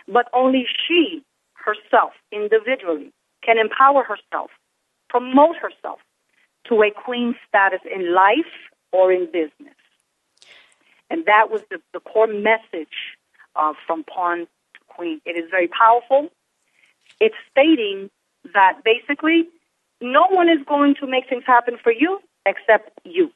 [0.07, 1.23] But only she
[1.53, 4.49] herself, individually, can empower herself,
[5.09, 5.99] promote herself
[6.65, 8.53] to a queen status in life
[8.91, 9.75] or in business.
[11.09, 13.17] And that was the, the core message
[13.55, 15.21] uh, from pawn to queen.
[15.25, 16.29] It is very powerful.
[17.19, 18.09] It's stating
[18.53, 19.47] that basically
[19.99, 23.31] no one is going to make things happen for you except you.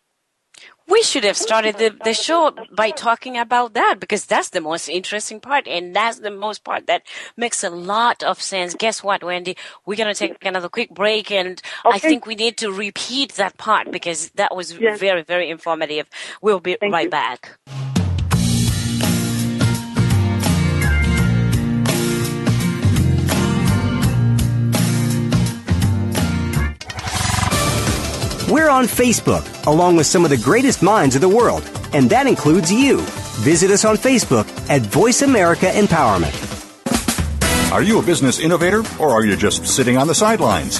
[0.87, 4.87] We should have started the, the show by talking about that because that's the most
[4.87, 7.01] interesting part and that's the most part that
[7.35, 8.75] makes a lot of sense.
[8.75, 9.57] Guess what, Wendy?
[9.87, 13.57] We're going to take another quick break and I think we need to repeat that
[13.57, 14.99] part because that was Yes.
[14.99, 16.07] very, very informative.
[16.41, 17.09] We'll be Thank right you.
[17.09, 17.57] back.
[28.49, 32.27] We're on Facebook, along with some of the greatest minds of the world, and that
[32.27, 32.99] includes you.
[33.41, 36.31] Visit us on Facebook at Voice America Empowerment.
[37.71, 40.79] Are you a business innovator or are you just sitting on the sidelines?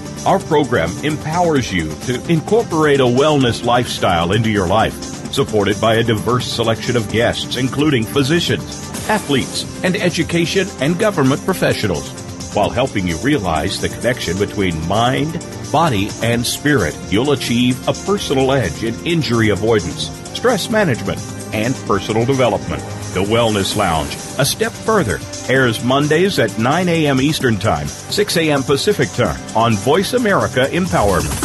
[0.23, 4.93] Our program empowers you to incorporate a wellness lifestyle into your life,
[5.33, 12.11] supported by a diverse selection of guests, including physicians, athletes, and education and government professionals,
[12.53, 16.95] while helping you realize the connection between mind, body, and spirit.
[17.09, 21.19] You'll achieve a personal edge in injury avoidance, stress management,
[21.51, 22.83] and personal development.
[23.13, 25.19] The Wellness Lounge, a step further,
[25.49, 27.19] airs Mondays at 9 a.m.
[27.19, 28.63] Eastern Time, 6 a.m.
[28.63, 31.37] Pacific Time on Voice America Empowerment.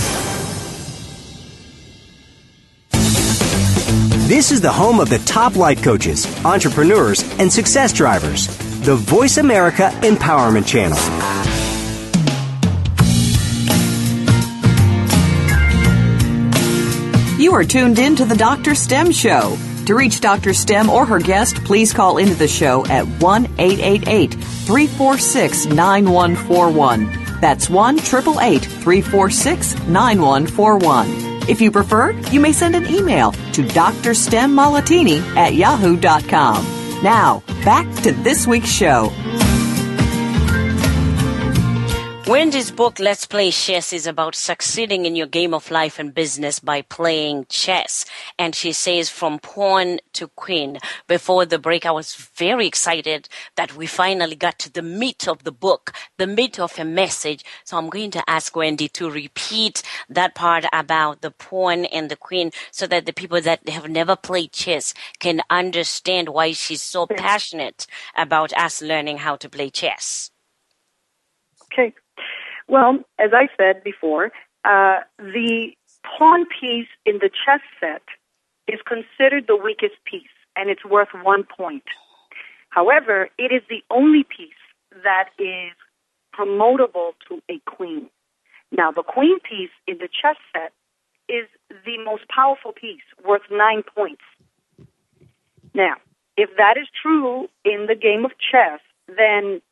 [4.28, 8.46] This is the home of the top life coaches, entrepreneurs, and success drivers.
[8.84, 10.98] The Voice America Empowerment Channel.
[17.40, 18.76] You are tuned in to the Dr.
[18.76, 19.58] STEM Show.
[19.86, 20.52] To reach Dr.
[20.52, 27.40] STEM or her guest, please call into the show at 1 888 346 9141.
[27.40, 31.48] That's 1 888 346 9141.
[31.48, 36.64] If you prefer, you may send an email to drstemmollatini at yahoo.com.
[37.04, 39.12] Now, back to this week's show.
[42.26, 46.58] Wendy's book, Let's Play SHESS, is about succeeding in your game of life and business
[46.58, 48.04] by playing chess.
[48.36, 50.78] And she says from pawn to queen.
[51.06, 55.44] Before the break, I was very excited that we finally got to the meat of
[55.44, 57.44] the book, the meat of her message.
[57.62, 62.16] So I'm going to ask Wendy to repeat that part about the pawn and the
[62.16, 67.06] queen so that the people that have never played chess can understand why she's so
[67.06, 67.86] passionate
[68.16, 70.32] about us learning how to play chess.
[71.72, 71.94] Okay.
[72.68, 74.32] Well, as I said before,
[74.64, 75.70] uh, the
[76.04, 78.02] pawn piece in the chess set
[78.68, 80.22] is considered the weakest piece,
[80.56, 81.84] and it's worth one point.
[82.70, 84.52] However, it is the only piece
[85.04, 85.72] that is
[86.34, 88.10] promotable to a queen.
[88.72, 90.72] Now, the queen piece in the chess set
[91.28, 91.46] is
[91.84, 94.22] the most powerful piece, worth nine points.
[95.74, 95.94] Now,
[96.36, 99.62] if that is true in the game of chess, then,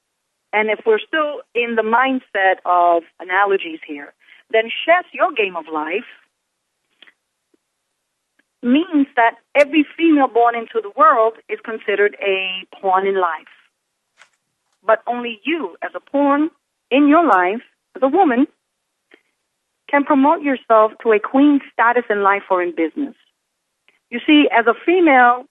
[0.55, 4.15] and if we're still in the mindset of analogies here,
[4.51, 6.05] then chess, your game of life,
[8.63, 13.53] means that every female born into the world is considered a pawn in life.
[14.87, 16.51] But only you, as a pawn
[16.89, 17.63] in your life,
[17.97, 18.47] as a woman,
[19.89, 23.17] can promote yourself to a queen status in life or in business.
[24.11, 25.47] You see, as a female,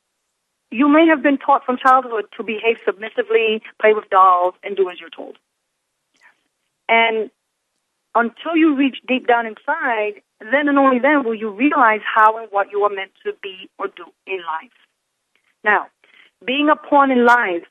[0.73, 4.89] you may have been taught from childhood to behave submissively, play with dolls, and do
[4.89, 5.37] as you're told.
[6.89, 7.29] And
[8.15, 12.47] until you reach deep down inside, then and only then will you realize how and
[12.49, 14.73] what you are meant to be or do in life.
[15.63, 15.87] Now,
[16.45, 17.67] being a pawn in life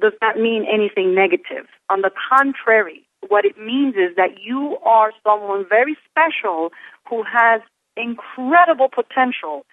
[0.00, 1.66] does not mean anything negative.
[1.90, 6.70] On the contrary, what it means is that you are someone very special
[7.08, 7.60] who has
[7.96, 9.66] incredible potential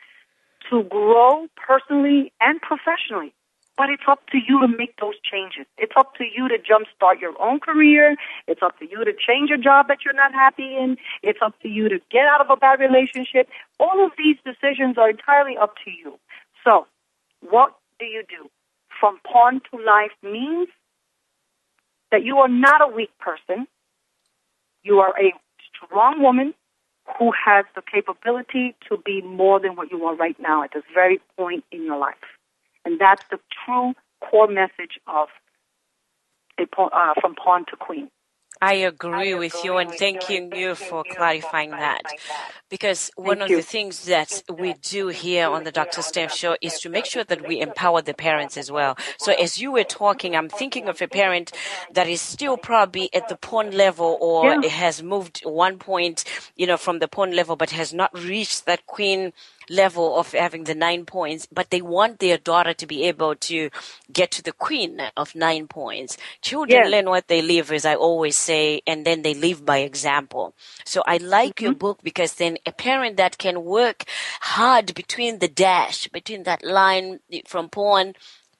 [0.74, 3.34] to grow personally and professionally.
[3.78, 5.66] But it's up to you to make those changes.
[5.78, 8.16] It's up to you to jumpstart your own career.
[8.48, 10.98] It's up to you to change a job that you're not happy in.
[11.24, 13.50] It's up to you to get out of a bad relationship.
[13.80, 16.20] All of these decisions are entirely up to you.
[16.64, 16.86] So,
[17.42, 18.50] what do you do?
[19.00, 20.70] From pawn to life means
[22.12, 23.68] that you are not a weak person.
[24.84, 25.34] You are a
[25.74, 26.54] strong woman
[27.20, 30.84] who has the capability to be more than what you are right now at this
[30.94, 32.16] very point in your life.
[32.86, 35.28] And that's the true core message of
[36.58, 38.10] a, uh, from pawn to queen.
[38.64, 42.04] I agree with you and thanking you for clarifying that.
[42.70, 46.02] Because one of the things that we do here on the Dr.
[46.02, 48.98] STEM show is to make sure that we empower the parents as well.
[49.18, 51.52] So as you were talking, I'm thinking of a parent
[51.92, 54.70] that is still probably at the pawn level or yeah.
[54.70, 56.24] has moved one point,
[56.56, 59.34] you know, from the pawn level, but has not reached that queen
[59.70, 63.70] level of having the nine points, but they want their daughter to be able to
[64.12, 66.18] get to the queen of nine points.
[66.42, 70.56] Children learn what they live, as I always say, and then they live by example.
[70.86, 71.66] So I like mm-hmm.
[71.66, 74.06] your book because then a parent that can work
[74.42, 78.14] hard between the dash, between that line from pawn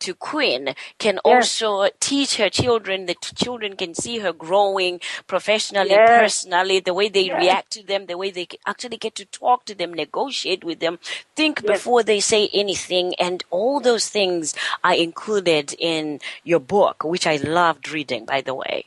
[0.04, 1.62] to Queen can yes.
[1.62, 6.10] also teach her children that children can see her growing professionally, yes.
[6.22, 7.42] personally, the way they yes.
[7.42, 11.00] react to them, the way they actually get to talk to them, negotiate with them,
[11.36, 13.14] think before they say anything.
[13.20, 18.54] And all those things are included in your book, which I loved reading, by the
[18.54, 18.86] way.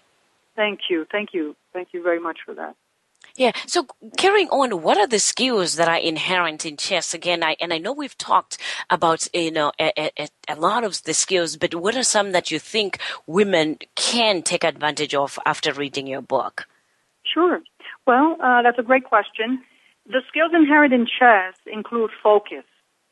[0.54, 1.06] Thank you.
[1.10, 1.56] Thank you.
[1.72, 2.74] Thank you very much for that.
[3.36, 3.52] Yeah.
[3.66, 7.12] So carrying on, what are the skills that are inherent in chess?
[7.12, 8.58] Again, I and I know we've talked
[8.88, 12.50] about you know a, a, a, lot of the skills, but what are some that
[12.50, 16.66] you think women can take advantage of after reading your book?
[17.24, 17.60] Sure.
[18.06, 19.62] Well, uh, that's a great question.
[20.06, 22.64] The skills inherent in chess include focus,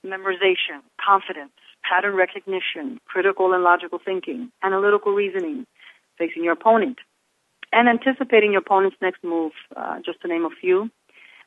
[0.06, 1.52] memorization, confidence,
[1.82, 5.66] pattern recognition, critical and logical thinking, analytical reasoning,
[6.16, 6.98] facing your opponent,
[7.74, 10.90] and anticipating your opponent's next move, uh, just to name a few.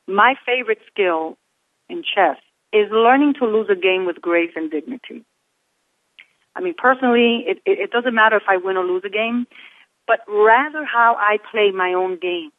[0.06, 1.38] My favorite skill
[1.88, 2.36] in chess
[2.72, 5.24] is learning to lose a game with grace and dignity.
[6.54, 9.46] I mean, personally, it, it, it doesn't matter if I win or lose a game,
[10.06, 12.50] but rather how I play my own game.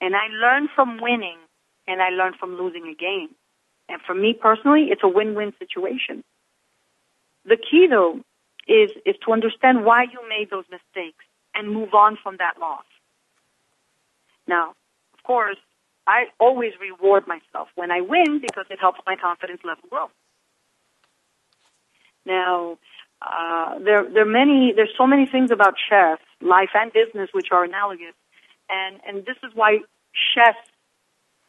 [0.00, 1.38] And I learn from winning
[1.88, 3.30] and I learn from losing a game.
[3.88, 6.22] And for me personally, it's a win-win situation.
[7.44, 8.20] The key though
[8.68, 11.24] is, is to understand why you made those mistakes
[11.54, 12.84] and move on from that loss.
[14.46, 14.74] Now,
[15.14, 15.56] of course,
[16.06, 20.10] I always reward myself when I win because it helps my confidence level grow.
[22.26, 22.78] Now,
[23.22, 27.48] uh, there, there are many, there's so many things about chess, life and business, which
[27.52, 28.14] are analogous.
[28.68, 29.78] And, and this is why
[30.34, 30.56] chess,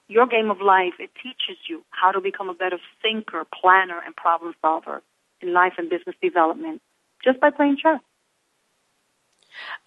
[0.08, 4.16] your game of life, it teaches you how to become a better thinker, planner, and
[4.16, 5.02] problem solver
[5.42, 6.82] in life and business development
[7.24, 8.00] just by playing chess.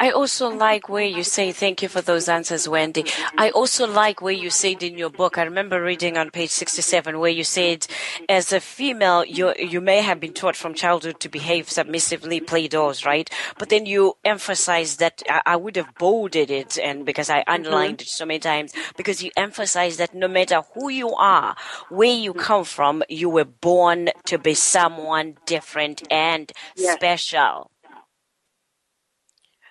[0.01, 3.05] I also like where you say, thank you for those answers, Wendy.
[3.37, 7.19] I also like where you said in your book, I remember reading on page 67
[7.19, 7.87] where you said,
[8.29, 12.69] as a female, you, you may have been taught from childhood to behave submissively, play
[12.69, 13.29] dolls, right?
[13.59, 17.99] But then you emphasized that I, I would have bolded it and because I underlined
[17.99, 18.03] mm-hmm.
[18.03, 21.57] it so many times because you emphasized that no matter who you are,
[21.89, 26.95] where you come from, you were born to be someone different and yes.
[26.95, 27.71] special.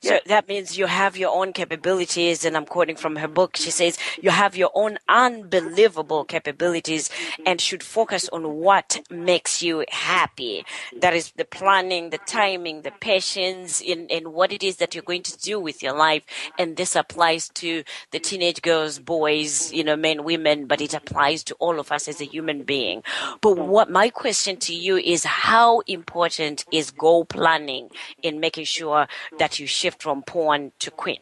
[0.08, 3.58] So that means you have your own capabilities, and I'm quoting from her book.
[3.58, 7.10] She says you have your own unbelievable capabilities
[7.46, 10.66] and should focus on what makes you happy.
[11.02, 15.04] That is the planning, the timing, the patience in, in what it is that you're
[15.04, 16.24] going to do with your life.
[16.58, 21.44] And this applies to the teenage girls, boys, you know, men, women, but it applies
[21.46, 23.04] to all of us as a human being.
[23.42, 27.90] But what my question to you is how important is goal planning
[28.24, 31.20] in making sure that you shift from pawn to queen?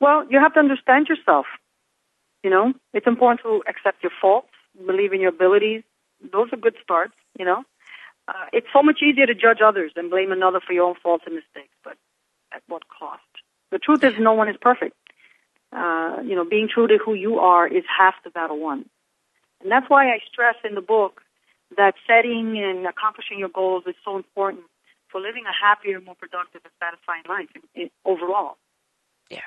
[0.00, 1.46] Well, you have to understand yourself.
[2.42, 4.48] You know, it's important to accept your faults,
[4.86, 5.82] believe in your abilities.
[6.32, 7.64] Those are good starts, you know.
[8.28, 11.24] Uh, it's so much easier to judge others than blame another for your own faults
[11.26, 11.96] and mistakes, but
[12.52, 13.22] at what cost?
[13.70, 14.96] The truth is no one is perfect.
[15.72, 18.86] Uh, you know, being true to who you are is half the battle won.
[19.60, 21.20] And that's why I stress in the book
[21.76, 24.64] that setting and accomplishing your goals is so important
[25.10, 28.56] for living a happier, more productive, and satisfying life overall.
[29.30, 29.38] Yeah.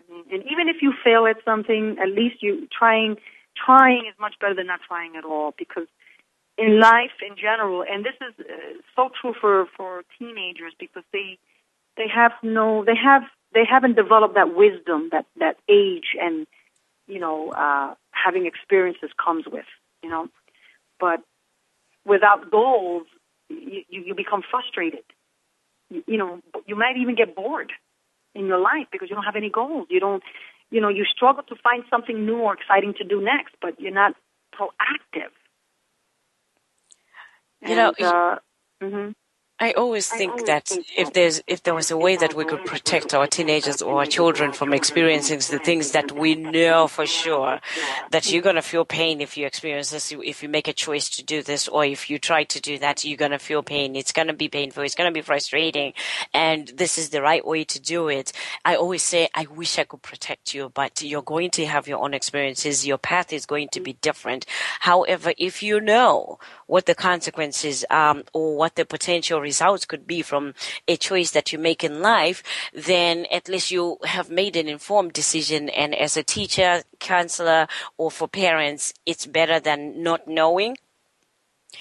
[0.00, 3.16] I mean, and even if you fail at something, at least you trying
[3.56, 5.88] trying is much better than not trying at all because
[6.56, 11.38] in life in general, and this is uh, so true for for teenagers because they
[11.96, 13.22] they have no they have
[13.54, 16.46] they haven't developed that wisdom that that age and
[17.06, 19.66] you know uh, having experiences comes with
[20.02, 20.28] you know,
[21.00, 21.20] but
[22.04, 23.06] without goals,
[23.48, 25.04] you, you become frustrated.
[25.90, 27.72] You, you know, you might even get bored
[28.34, 29.86] in your life because you don't have any goals.
[29.90, 30.22] You don't,
[30.70, 33.92] you know, you struggle to find something new or exciting to do next, but you're
[33.92, 34.14] not
[34.54, 35.32] proactive.
[37.66, 38.36] You know, uh,
[38.82, 39.10] mm-hmm.
[39.60, 43.12] I always think that if there's if there was a way that we could protect
[43.12, 47.58] our teenagers or our children from experiencing the things that we know for sure
[48.12, 51.24] that you're gonna feel pain if you experience this, if you make a choice to
[51.24, 53.96] do this, or if you try to do that, you're gonna feel pain.
[53.96, 54.84] It's gonna be painful.
[54.84, 55.92] It's gonna be frustrating,
[56.32, 58.32] and this is the right way to do it.
[58.64, 61.98] I always say, I wish I could protect you, but you're going to have your
[61.98, 62.86] own experiences.
[62.86, 64.46] Your path is going to be different.
[64.80, 66.38] However, if you know
[66.68, 70.54] what the consequences um, or what the potential results could be from
[70.86, 75.12] a choice that you make in life, then at least you have made an informed
[75.12, 75.68] decision.
[75.70, 77.66] And as a teacher, counselor,
[77.96, 80.76] or for parents, it's better than not knowing.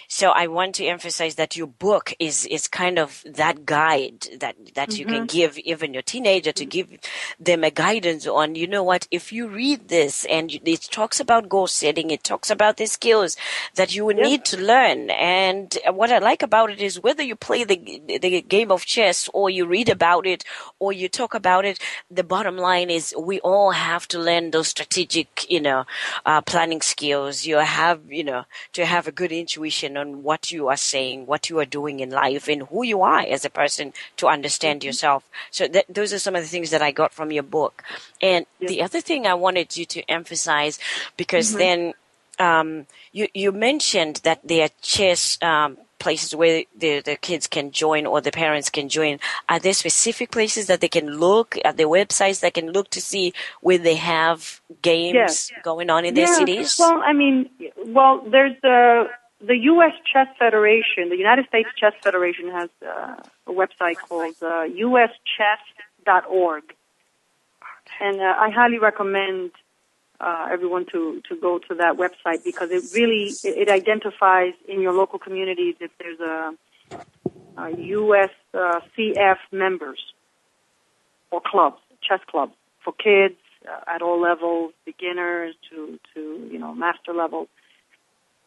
[0.08, 4.56] So I want to emphasize that your book is is kind of that guide that
[4.76, 5.00] that mm-hmm.
[5.00, 5.38] you can mm-hmm.
[5.38, 6.98] give even your teenager to give
[7.40, 8.56] them a guidance on.
[8.56, 9.08] You know what?
[9.12, 13.36] If you read this and it talks about goal setting, it talks about the skills
[13.76, 14.26] that you would yep.
[14.26, 15.10] need to learn.
[15.10, 19.30] And what I like about it is whether you play the the game of chess
[19.34, 20.46] or you read about it
[20.80, 21.80] or you talk about it,
[22.10, 25.84] the bottom line is we all have to learn those strategic, you know,
[26.26, 27.46] uh, planning skills.
[27.46, 31.50] You have, you know, to have a good intuition on what you are saying, what
[31.50, 34.88] you are doing in life, and who you are as a person to understand mm-hmm.
[34.88, 35.24] yourself.
[35.52, 37.84] So th- those are some of the things that I got from your book.
[38.22, 40.80] And the other thing I wanted you to emphasize,
[41.18, 41.60] because mm-hmm.
[41.60, 41.94] then
[42.40, 47.72] um, you you mentioned that there are chess um, places where the, the kids can
[47.72, 49.20] join or the parents can join?
[49.50, 53.02] Are there specific places that they can look at their websites that can look to
[53.02, 55.52] see where they have games yes.
[55.64, 56.76] going on in their cities?
[56.80, 57.50] Well, I mean,
[57.86, 59.10] well, there's the
[59.40, 59.94] the U.S.
[60.12, 63.16] Chess Federation, the United States Chess Federation, has uh,
[63.46, 66.64] a website called uh, uschess.org,
[68.02, 69.52] and uh, I highly recommend
[70.20, 74.82] uh, everyone to to go to that website because it really it, it identifies in
[74.82, 76.54] your local communities if there's a,
[77.58, 80.00] a USCF uh, members
[81.30, 83.36] or clubs, chess clubs for kids
[83.70, 87.50] uh, at all levels, beginners to to you know master levels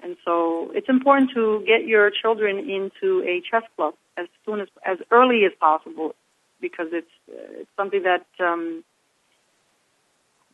[0.02, 4.68] and so it's important to get your children into a chess club as soon as,
[4.84, 6.14] as early as possible
[6.60, 8.84] because it's, uh, it's something that um,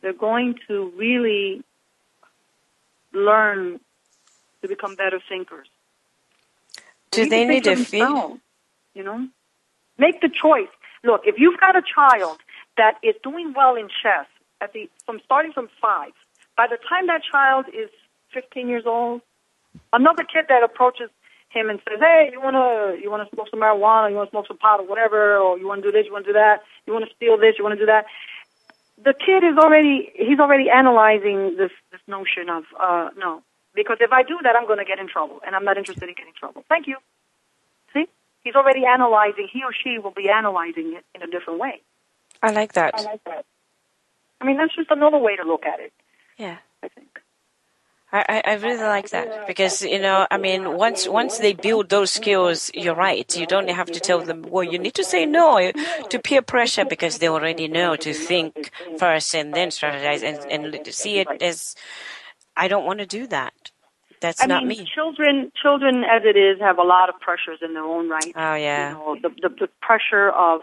[0.01, 1.63] they're going to really
[3.13, 3.79] learn
[4.61, 5.67] to become better thinkers.
[7.11, 8.39] Do they, they need to feel?
[8.93, 9.27] You know,
[9.97, 10.69] make the choice.
[11.03, 12.37] Look, if you've got a child
[12.77, 14.25] that is doing well in chess
[14.61, 16.13] at the from starting from five,
[16.55, 17.89] by the time that child is
[18.33, 19.21] 15 years old,
[19.93, 21.09] Another kid that approaches
[21.49, 24.09] him and says, "Hey, you wanna you wanna smoke some marijuana?
[24.09, 25.37] You wanna smoke some pot or whatever?
[25.37, 26.05] Or you wanna do this?
[26.05, 26.63] You wanna do that?
[26.85, 27.57] You wanna steal this?
[27.57, 28.05] You wanna do that?"
[28.97, 33.43] The kid is already he's already analyzing this this notion of uh no
[33.77, 36.09] because if I do that I'm going to get in trouble and I'm not interested
[36.09, 36.65] in getting in trouble.
[36.67, 36.97] Thank you.
[37.93, 38.07] See,
[38.43, 39.47] he's already analyzing.
[39.53, 41.81] He or she will be analyzing it in a different way.
[42.41, 42.95] I like that.
[42.95, 43.45] I like that.
[44.41, 45.93] I mean, that's just another way to look at it.
[46.37, 46.57] Yeah.
[48.11, 48.41] I.
[48.45, 52.71] I, really like that because you know I mean once once they build those skills
[52.73, 53.35] you're right.
[53.35, 55.71] You don't have to tell them well you need to say no
[56.09, 60.93] to peer pressure because they already know to think first and then strategize and, and
[60.93, 61.75] see it as
[62.55, 63.53] I don't want to do that.
[64.19, 64.89] That's I not mean, me.
[64.95, 68.33] children children as it is have a lot of pressures in their own right.
[68.35, 68.89] Oh yeah.
[68.91, 70.61] You know, the, the, the pressure of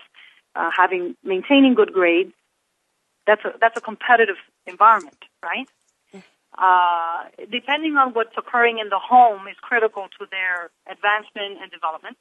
[0.56, 2.32] uh, having maintaining good grades
[3.26, 4.36] that's a that's a competitive
[4.66, 5.68] environment right
[6.56, 12.16] uh, depending on what's occurring in the home is critical to their advancement and development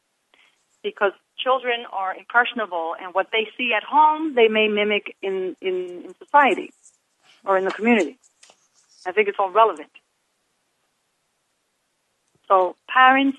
[0.81, 6.03] because children are impressionable and what they see at home they may mimic in, in,
[6.05, 6.71] in society
[7.45, 8.17] or in the community.
[9.05, 9.91] I think it's all relevant.
[12.47, 13.37] So parents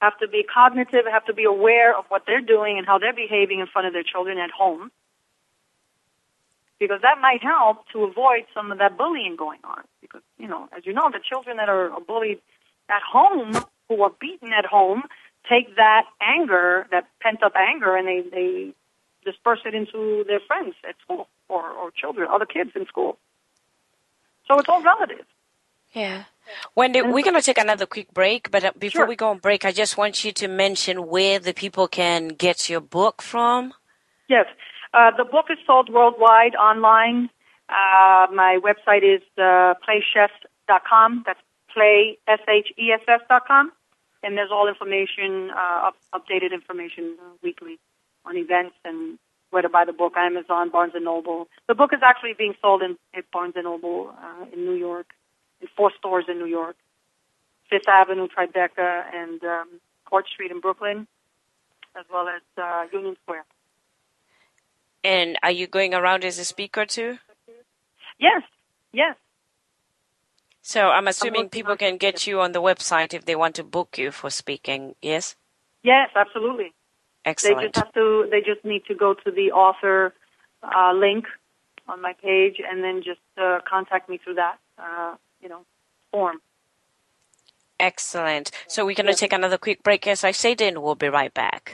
[0.00, 3.12] have to be cognitive, have to be aware of what they're doing and how they're
[3.12, 4.90] behaving in front of their children at home
[6.78, 9.82] because that might help to avoid some of that bullying going on.
[10.00, 12.40] Because, you know, as you know, the children that are bullied
[12.88, 13.52] at home,
[13.88, 15.02] who are beaten at home,
[15.48, 18.72] take that anger, that pent up anger, and they, they
[19.24, 23.18] disperse it into their friends at school or, or children, other kids in school.
[24.46, 25.26] So it's all relative.
[25.92, 26.24] Yeah.
[26.74, 29.06] Wendy, we're going to take another quick break, but uh, before Sure.
[29.06, 32.68] we go on break, I just want you to mention where the people can get
[32.70, 33.72] your book from.
[34.28, 34.46] Yes.
[34.92, 37.30] Uh, the book is sold worldwide online.
[37.68, 41.24] Uh, my website is uh, playshess.com.
[41.26, 41.40] That's
[41.72, 43.72] play, S-H-E-S-S dot com.
[44.22, 47.78] And there's all information, uh, up, updated information uh, weekly
[48.24, 49.18] on events and
[49.50, 51.48] where to buy the book, Amazon, Barnes & Noble.
[51.68, 55.06] The book is actually being sold in, at Barnes & Noble uh, in New York,
[55.60, 56.76] in four stores in New York,
[57.70, 59.68] Fifth Avenue, Tribeca, and um,
[60.04, 61.06] Court Street in Brooklyn,
[61.98, 63.44] as well as uh, Union Square.
[65.04, 67.18] And are you going around as a speaker too?
[68.18, 68.42] Yes,
[68.92, 69.16] yes.
[70.62, 73.96] So I'm assuming people can get you on the website if they want to book
[73.96, 74.96] you for speaking.
[75.00, 75.34] Yes?
[75.82, 76.74] Yes, absolutely.
[77.24, 77.58] Excellent.
[77.58, 78.28] They just have to.
[78.30, 80.12] They just need to go to the author
[80.62, 81.26] uh, link
[81.86, 85.64] on my page, and then just uh, contact me through that, uh, you know,
[86.10, 86.40] form.
[87.80, 88.50] Excellent.
[88.66, 91.32] So we're going to take another quick break, as I said, and we'll be right
[91.32, 91.72] back.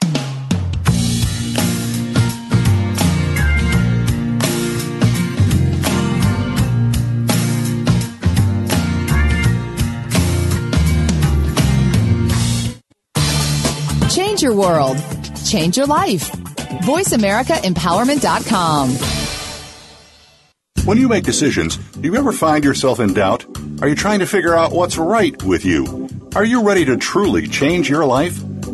[14.44, 14.96] Your world.
[15.44, 16.30] Change your life.
[16.86, 18.90] VoiceAmericaEmpowerment.com.
[20.84, 23.46] When you make decisions, do you ever find yourself in doubt?
[23.80, 26.10] Are you trying to figure out what's right with you?
[26.36, 28.38] Are you ready to truly change your life?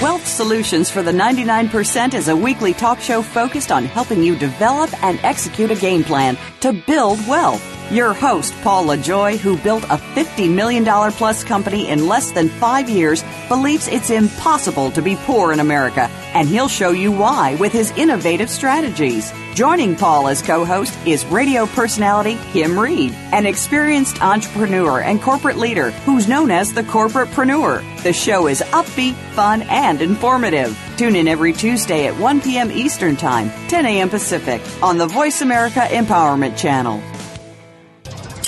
[0.00, 4.90] Wealth Solutions for the 99% is a weekly talk show focused on helping you develop
[5.04, 7.79] and execute a game plan to build wealth.
[7.90, 12.88] Your host, Paul LaJoy, who built a $50 million plus company in less than five
[12.88, 17.72] years, believes it's impossible to be poor in America, and he'll show you why with
[17.72, 19.32] his innovative strategies.
[19.54, 25.58] Joining Paul as co host is radio personality Kim Reed, an experienced entrepreneur and corporate
[25.58, 27.82] leader who's known as the Corporatepreneur.
[28.04, 30.78] The show is upbeat, fun, and informative.
[30.96, 32.70] Tune in every Tuesday at 1 p.m.
[32.70, 34.08] Eastern Time, 10 a.m.
[34.08, 37.02] Pacific, on the Voice America Empowerment Channel.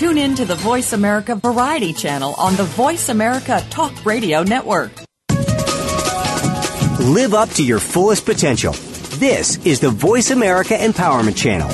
[0.03, 4.91] Tune in to the Voice America Variety Channel on the Voice America Talk Radio Network.
[6.99, 8.73] Live up to your fullest potential.
[9.21, 11.71] This is the Voice America Empowerment Channel.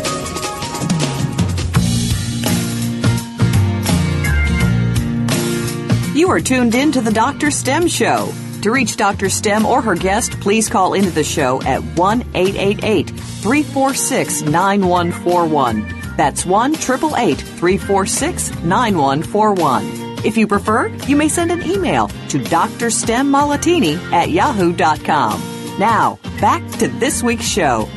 [6.15, 7.51] You are tuned in to the Dr.
[7.51, 8.31] STEM Show.
[8.61, 9.31] To reach Dr.
[9.31, 15.98] STEM or her guest, please call into the show at 1 888 346 9141.
[16.19, 20.27] That's 1 888 346 9141.
[20.27, 25.41] If you prefer, you may send an email to drstemmollatini at yahoo.com.
[25.79, 27.89] Now, back to this week's show.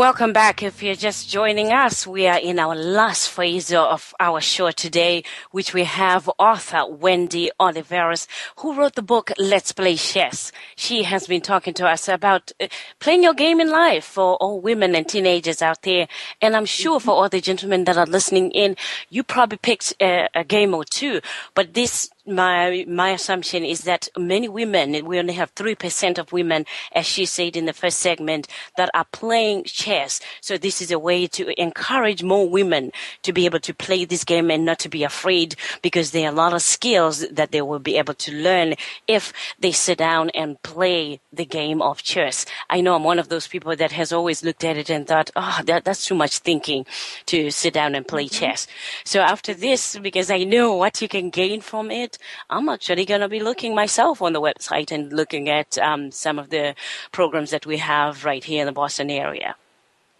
[0.00, 0.62] Welcome back.
[0.62, 5.24] If you're just joining us, we are in our last phase of our show today,
[5.50, 8.26] which we have author Wendy Oliveras,
[8.56, 10.52] who wrote the book Let's Play SHESS.
[10.74, 14.62] She has been talking to us about uh, playing your game in life for all
[14.62, 16.08] women and teenagers out there.
[16.40, 18.76] And I'm sure for all the gentlemen that are listening in,
[19.10, 21.20] you probably picked a, a game or two,
[21.54, 26.32] but this my my assumption is that many women, we only have three percent of
[26.32, 26.64] women,
[26.94, 30.20] as she said in the first segment, that are playing chess.
[30.40, 34.24] So this is a way to encourage more women to be able to play this
[34.24, 37.62] game and not to be afraid, because there are a lot of skills that they
[37.62, 38.74] will be able to learn
[39.06, 42.44] if they sit down and play the game of chess.
[42.68, 45.30] I know I'm one of those people that has always looked at it and thought,
[45.36, 46.86] oh, that, that's too much thinking
[47.26, 48.66] to sit down and play chess.
[49.04, 52.18] So after this, because I know what you can gain from it,
[52.48, 56.38] I'm actually going to be looking myself on the website and looking at um, some
[56.38, 56.74] of the
[57.12, 59.54] programs that we have right here in the Boston area.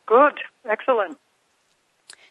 [0.07, 0.35] Good,
[0.69, 1.19] excellent.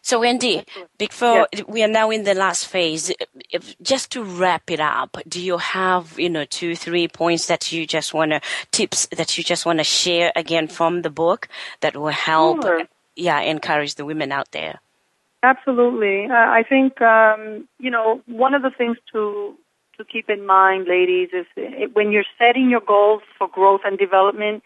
[0.02, 0.64] So, Wendy,
[0.98, 3.12] before we are now in the last phase,
[3.50, 7.70] if, just to wrap it up, do you have, you know, two, three points that
[7.70, 8.40] you just want to,
[8.72, 11.48] tips that you just want to share again from the book
[11.80, 12.82] that will help, Sure.
[13.14, 14.80] yeah, encourage the women out there?
[15.42, 16.26] Absolutely.
[16.26, 19.56] Uh, I think um, you know one of the things to
[19.96, 23.98] to keep in mind, ladies, is it, when you're setting your goals for growth and
[23.98, 24.62] development,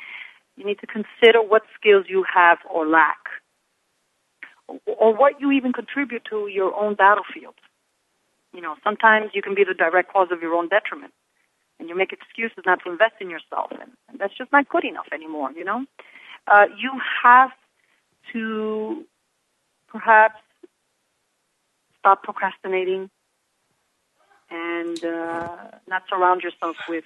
[0.57, 3.19] you need to consider what skills you have or lack,
[4.69, 7.55] or what you even contribute to your own battlefield.
[8.53, 11.13] You know, sometimes you can be the direct cause of your own detriment.
[11.81, 13.73] And you make excuses not to invest in yourself.
[13.73, 15.85] And, and that's just not good enough anymore, you know?
[16.47, 16.93] Uh, you
[17.23, 17.51] have
[18.33, 19.05] to
[19.89, 20.41] perhaps
[21.99, 23.11] stop procrastinating
[24.51, 25.57] and uh,
[25.89, 27.05] not surround yourself with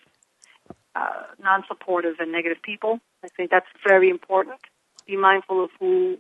[0.95, 3.01] uh, non-supportive and negative people.
[3.25, 4.61] I think that's very important.
[5.07, 6.19] Be mindful of who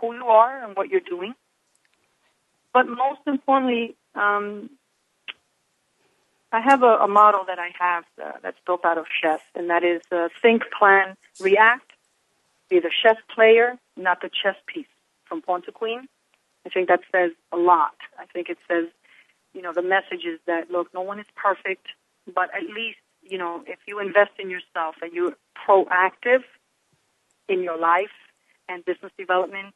[0.00, 1.34] who you are and what you're doing.
[2.72, 4.70] But most importantly, um,
[6.52, 9.70] I have a, a model that I have uh, that's built out of chess, and
[9.70, 11.90] that is uh, think, plan, react.
[12.68, 14.86] Be the chess player, not the chess piece
[15.24, 16.08] from pawn to queen.
[16.64, 17.94] I think that says a lot.
[18.18, 18.86] I think it says,
[19.54, 21.86] you know, the message is that look, no one is perfect,
[22.32, 25.36] but at least you know if you invest in yourself and you're
[25.66, 26.42] proactive
[27.48, 28.16] in your life
[28.68, 29.74] and business development,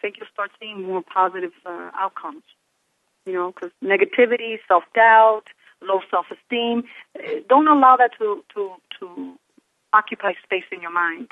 [0.00, 2.42] think you'll start seeing more positive uh, outcomes.
[3.26, 5.44] You know, because negativity, self doubt,
[5.82, 6.84] low self esteem,
[7.18, 9.34] uh, don't allow that to to to
[9.92, 11.28] occupy space in your mind.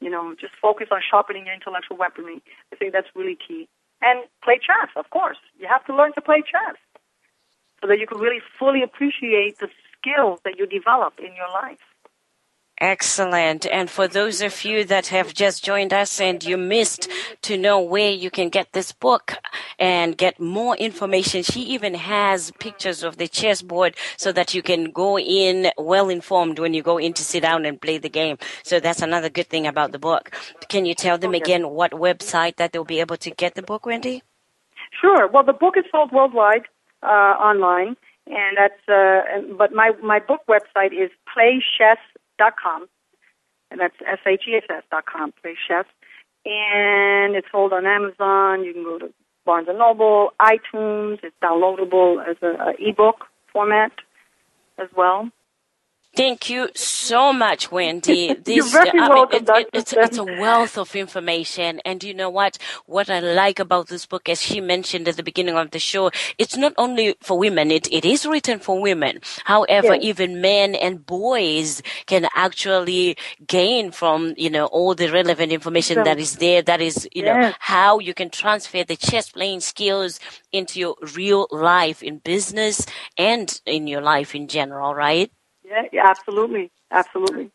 [0.00, 2.42] You know, just focus on sharpening your intellectual weaponry.
[2.72, 3.68] I think that's really key.
[4.00, 5.38] And play chess, of course.
[5.58, 6.76] You have to learn to play chess
[7.80, 9.68] so that you can really fully appreciate the
[9.98, 11.87] skills that you develop in your life.
[12.80, 13.66] Excellent.
[13.66, 17.10] And for those of you that have just joined us and you missed
[17.42, 19.34] to know where you can get this book
[19.80, 24.92] and get more information, she even has pictures of the chessboard so that you can
[24.92, 28.38] go in well informed when you go in to sit down and play the game.
[28.62, 30.30] So that's another good thing about the book.
[30.68, 33.86] Can you tell them again what website that they'll be able to get the book,
[33.86, 34.22] Wendy?
[35.00, 35.26] Sure.
[35.26, 36.62] Well, the book is sold worldwide
[37.02, 38.88] uh, online, and that's.
[38.88, 41.10] Uh, but my my book website is
[42.38, 42.88] dot com,
[43.70, 45.86] and that's S H E S S dot com, Play SHESS.
[46.46, 48.64] And it's sold on Amazon.
[48.64, 49.12] You can go to
[49.44, 51.18] Barnes and Noble, iTunes.
[51.22, 53.92] It's downloadable as an ebook format
[54.78, 55.30] as well.
[56.18, 58.34] Thank you so much, Wendy.
[58.48, 61.80] This, You're very I welcome, mean, it, it, it's, it's, a wealth of information.
[61.84, 62.58] And you know what?
[62.86, 66.10] What I like about this book, as she mentioned at the beginning of the show,
[66.36, 69.20] it's not only for women, it, it is written for women.
[69.44, 70.02] However, yes.
[70.02, 73.16] even men and boys can actually
[73.46, 76.62] gain from, you know, all the relevant information that is there.
[76.62, 77.36] That is, you yes.
[77.36, 80.18] know, how you can transfer the chess playing skills
[80.50, 85.30] into your real life in business and in your life in general, right?
[85.68, 87.50] Yeah, yeah, absolutely, absolutely.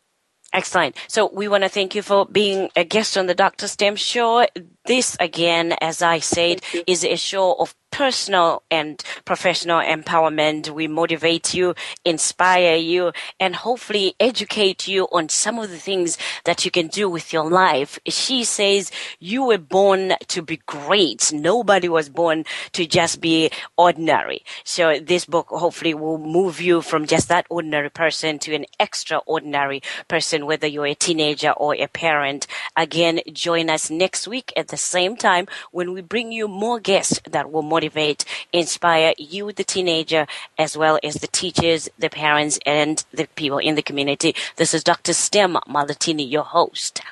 [0.52, 0.96] Excellent.
[1.08, 3.66] So we want to thank you for being a guest on the Dr.
[3.66, 4.46] STEM show.
[4.86, 10.68] This again, as I said, is a show of personal and professional empowerment.
[10.68, 16.64] We motivate you, inspire you, and hopefully educate you on some of the things that
[16.64, 18.00] you can do with your life.
[18.08, 18.90] She says
[19.20, 21.32] you were born to be great.
[21.32, 24.42] Nobody was born to just be ordinary.
[24.64, 29.82] So this book hopefully will move you from just that ordinary person to an extraordinary
[30.08, 32.48] person, whether you're a teenager or a parent.
[32.76, 37.20] Again, join us next week at the same time when we bring you more guests
[37.30, 40.26] that will motivate motivate, inspire you, the teenager,
[40.58, 44.34] as well as the teachers, the parents, and the people in the community.
[44.56, 45.12] This is Dr.
[45.12, 47.02] STEM Malatini, your host.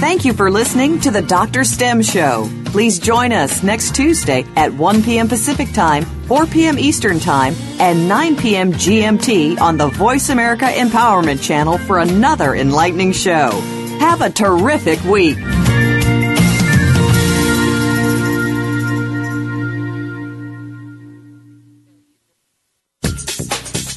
[0.00, 1.64] Thank you for listening to the Dr.
[1.64, 2.50] STEM Show.
[2.66, 5.28] Please join us next Tuesday at 1 p.m.
[5.28, 6.78] Pacific Time, 4 p.m.
[6.78, 8.72] Eastern Time, and 9 p.m.
[8.72, 13.83] GMT on the Voice America Empowerment Channel for another enlightening show.
[14.04, 15.38] Have a terrific week.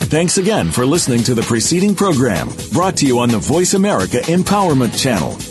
[0.07, 4.19] Thanks again for listening to the preceding program brought to you on the Voice America
[4.19, 5.46] Empowerment Channel.